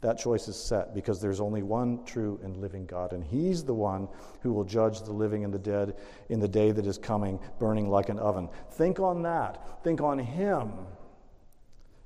That 0.01 0.17
choice 0.17 0.47
is 0.47 0.55
set 0.55 0.93
because 0.93 1.19
there's 1.19 1.41
only 1.41 1.61
one 1.61 2.05
true 2.05 2.39
and 2.41 2.55
living 2.57 2.85
God, 2.85 3.11
and 3.11 3.23
He's 3.23 3.63
the 3.63 3.73
one 3.73 4.07
who 4.41 4.53
will 4.53 4.63
judge 4.63 5.01
the 5.01 5.11
living 5.11 5.43
and 5.43 5.53
the 5.53 5.59
dead 5.59 5.97
in 6.29 6.39
the 6.39 6.47
day 6.47 6.71
that 6.71 6.85
is 6.85 6.97
coming, 6.97 7.39
burning 7.59 7.89
like 7.89 8.09
an 8.09 8.19
oven. 8.19 8.49
Think 8.71 8.99
on 8.99 9.23
that. 9.23 9.83
Think 9.83 9.99
on 9.99 10.17
Him 10.17 10.71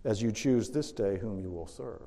as 0.03 0.21
you 0.21 0.31
choose 0.31 0.69
this 0.69 0.91
day 0.91 1.17
whom 1.17 1.39
you 1.39 1.51
will 1.51 1.67
serve. 1.67 2.01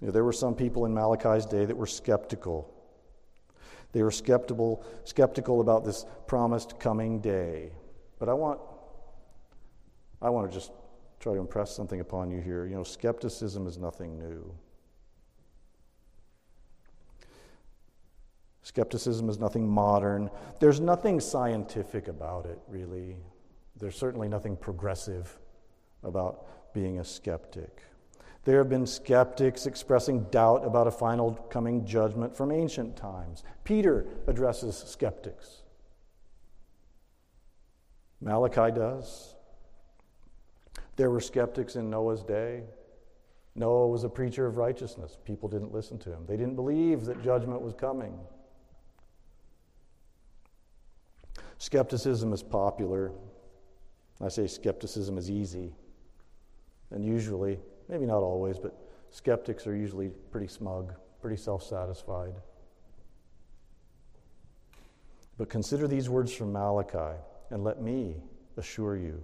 You 0.00 0.06
know, 0.06 0.12
there 0.12 0.24
were 0.24 0.32
some 0.32 0.54
people 0.54 0.86
in 0.86 0.94
Malachi's 0.94 1.46
day 1.46 1.64
that 1.64 1.76
were 1.76 1.86
skeptical 1.86 2.74
they 3.92 4.02
were 4.02 4.10
skeptical, 4.10 4.84
skeptical 5.04 5.60
about 5.60 5.84
this 5.84 6.06
promised 6.26 6.78
coming 6.78 7.20
day. 7.20 7.72
But 8.18 8.28
I 8.28 8.34
want, 8.34 8.60
I 10.22 10.30
want 10.30 10.50
to 10.50 10.56
just 10.56 10.70
try 11.20 11.34
to 11.34 11.38
impress 11.38 11.74
something 11.74 12.00
upon 12.00 12.30
you 12.30 12.40
here. 12.40 12.66
You 12.66 12.74
know, 12.74 12.82
skepticism 12.82 13.66
is 13.66 13.78
nothing 13.78 14.18
new. 14.18 14.52
Skepticism 18.62 19.28
is 19.28 19.38
nothing 19.38 19.68
modern. 19.68 20.30
There's 20.60 20.80
nothing 20.80 21.20
scientific 21.20 22.08
about 22.08 22.46
it, 22.46 22.58
really. 22.68 23.16
There's 23.76 23.96
certainly 23.96 24.28
nothing 24.28 24.56
progressive 24.56 25.38
about 26.02 26.72
being 26.72 26.98
a 27.00 27.04
skeptic. 27.04 27.82
There 28.44 28.58
have 28.58 28.70
been 28.70 28.86
skeptics 28.86 29.66
expressing 29.66 30.24
doubt 30.24 30.64
about 30.64 30.86
a 30.86 30.90
final 30.90 31.32
coming 31.50 31.84
judgment 31.84 32.34
from 32.34 32.50
ancient 32.50 32.96
times. 32.96 33.42
Peter 33.64 34.06
addresses 34.26 34.76
skeptics. 34.76 35.62
Malachi 38.20 38.70
does. 38.72 39.34
There 41.00 41.08
were 41.08 41.22
skeptics 41.22 41.76
in 41.76 41.88
Noah's 41.88 42.22
day. 42.22 42.64
Noah 43.54 43.88
was 43.88 44.04
a 44.04 44.08
preacher 44.10 44.44
of 44.44 44.58
righteousness. 44.58 45.16
People 45.24 45.48
didn't 45.48 45.72
listen 45.72 45.98
to 46.00 46.12
him, 46.12 46.26
they 46.26 46.36
didn't 46.36 46.56
believe 46.56 47.06
that 47.06 47.24
judgment 47.24 47.62
was 47.62 47.72
coming. 47.72 48.18
Skepticism 51.56 52.34
is 52.34 52.42
popular. 52.42 53.12
I 54.20 54.28
say 54.28 54.46
skepticism 54.46 55.16
is 55.16 55.30
easy. 55.30 55.72
And 56.90 57.02
usually, 57.02 57.58
Maybe 57.88 58.04
not 58.04 58.22
always, 58.22 58.58
but 58.58 58.78
skeptics 59.08 59.66
are 59.66 59.74
usually 59.74 60.10
pretty 60.30 60.48
smug, 60.48 60.92
pretty 61.22 61.38
self 61.38 61.62
satisfied. 61.62 62.34
But 65.38 65.48
consider 65.48 65.88
these 65.88 66.10
words 66.10 66.30
from 66.30 66.52
Malachi, 66.52 67.18
and 67.48 67.64
let 67.64 67.80
me 67.80 68.16
assure 68.58 68.98
you 68.98 69.22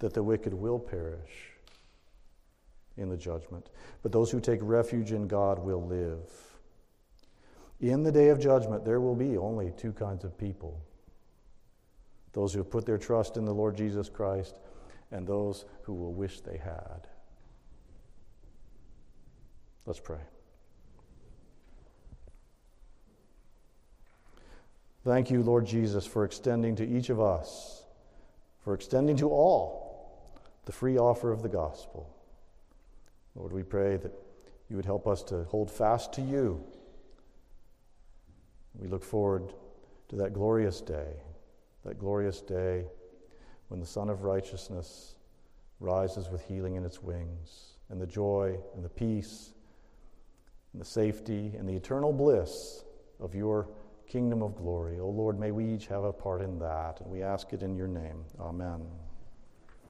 that 0.00 0.14
the 0.14 0.22
wicked 0.22 0.52
will 0.52 0.78
perish 0.78 1.52
in 2.96 3.08
the 3.08 3.16
judgment, 3.16 3.70
but 4.02 4.12
those 4.12 4.30
who 4.30 4.40
take 4.40 4.60
refuge 4.62 5.12
in 5.12 5.26
God 5.26 5.58
will 5.58 5.86
live. 5.86 6.28
In 7.80 8.02
the 8.02 8.12
day 8.12 8.28
of 8.28 8.38
judgment, 8.38 8.84
there 8.84 9.00
will 9.00 9.14
be 9.14 9.38
only 9.38 9.72
two 9.76 9.92
kinds 9.92 10.24
of 10.24 10.36
people 10.36 10.82
those 12.32 12.52
who 12.52 12.60
have 12.60 12.70
put 12.70 12.86
their 12.86 12.98
trust 12.98 13.36
in 13.36 13.44
the 13.44 13.52
Lord 13.52 13.76
Jesus 13.76 14.08
Christ, 14.08 14.60
and 15.10 15.26
those 15.26 15.64
who 15.82 15.92
will 15.92 16.12
wish 16.12 16.40
they 16.40 16.58
had. 16.58 17.08
Let's 19.84 19.98
pray. 19.98 20.20
Thank 25.04 25.28
you, 25.28 25.42
Lord 25.42 25.66
Jesus, 25.66 26.06
for 26.06 26.24
extending 26.24 26.76
to 26.76 26.86
each 26.86 27.10
of 27.10 27.20
us, 27.20 27.82
for 28.62 28.74
extending 28.74 29.16
to 29.16 29.28
all 29.28 29.89
the 30.70 30.76
free 30.76 30.98
offer 30.98 31.32
of 31.32 31.42
the 31.42 31.48
gospel. 31.48 32.16
Lord, 33.34 33.52
we 33.52 33.64
pray 33.64 33.96
that 33.96 34.12
you 34.68 34.76
would 34.76 34.84
help 34.84 35.08
us 35.08 35.24
to 35.24 35.42
hold 35.42 35.68
fast 35.68 36.12
to 36.12 36.22
you. 36.22 36.64
We 38.76 38.86
look 38.86 39.02
forward 39.02 39.52
to 40.10 40.16
that 40.18 40.32
glorious 40.32 40.80
day, 40.80 41.14
that 41.84 41.98
glorious 41.98 42.40
day 42.40 42.84
when 43.66 43.80
the 43.80 43.86
Sun 43.86 44.10
of 44.10 44.22
Righteousness 44.22 45.16
rises 45.80 46.28
with 46.28 46.42
healing 46.42 46.76
in 46.76 46.84
its 46.84 47.02
wings, 47.02 47.78
and 47.88 48.00
the 48.00 48.06
joy 48.06 48.56
and 48.76 48.84
the 48.84 48.88
peace 48.88 49.52
and 50.72 50.80
the 50.80 50.86
safety 50.86 51.52
and 51.58 51.68
the 51.68 51.74
eternal 51.74 52.12
bliss 52.12 52.84
of 53.18 53.34
your 53.34 53.66
kingdom 54.06 54.40
of 54.40 54.54
glory. 54.54 55.00
O 55.00 55.06
oh 55.06 55.10
Lord, 55.10 55.36
may 55.36 55.50
we 55.50 55.64
each 55.64 55.88
have 55.88 56.04
a 56.04 56.12
part 56.12 56.40
in 56.40 56.60
that. 56.60 57.00
And 57.00 57.10
we 57.10 57.24
ask 57.24 57.52
it 57.52 57.64
in 57.64 57.74
your 57.74 57.88
name. 57.88 58.22
Amen. 58.38 58.86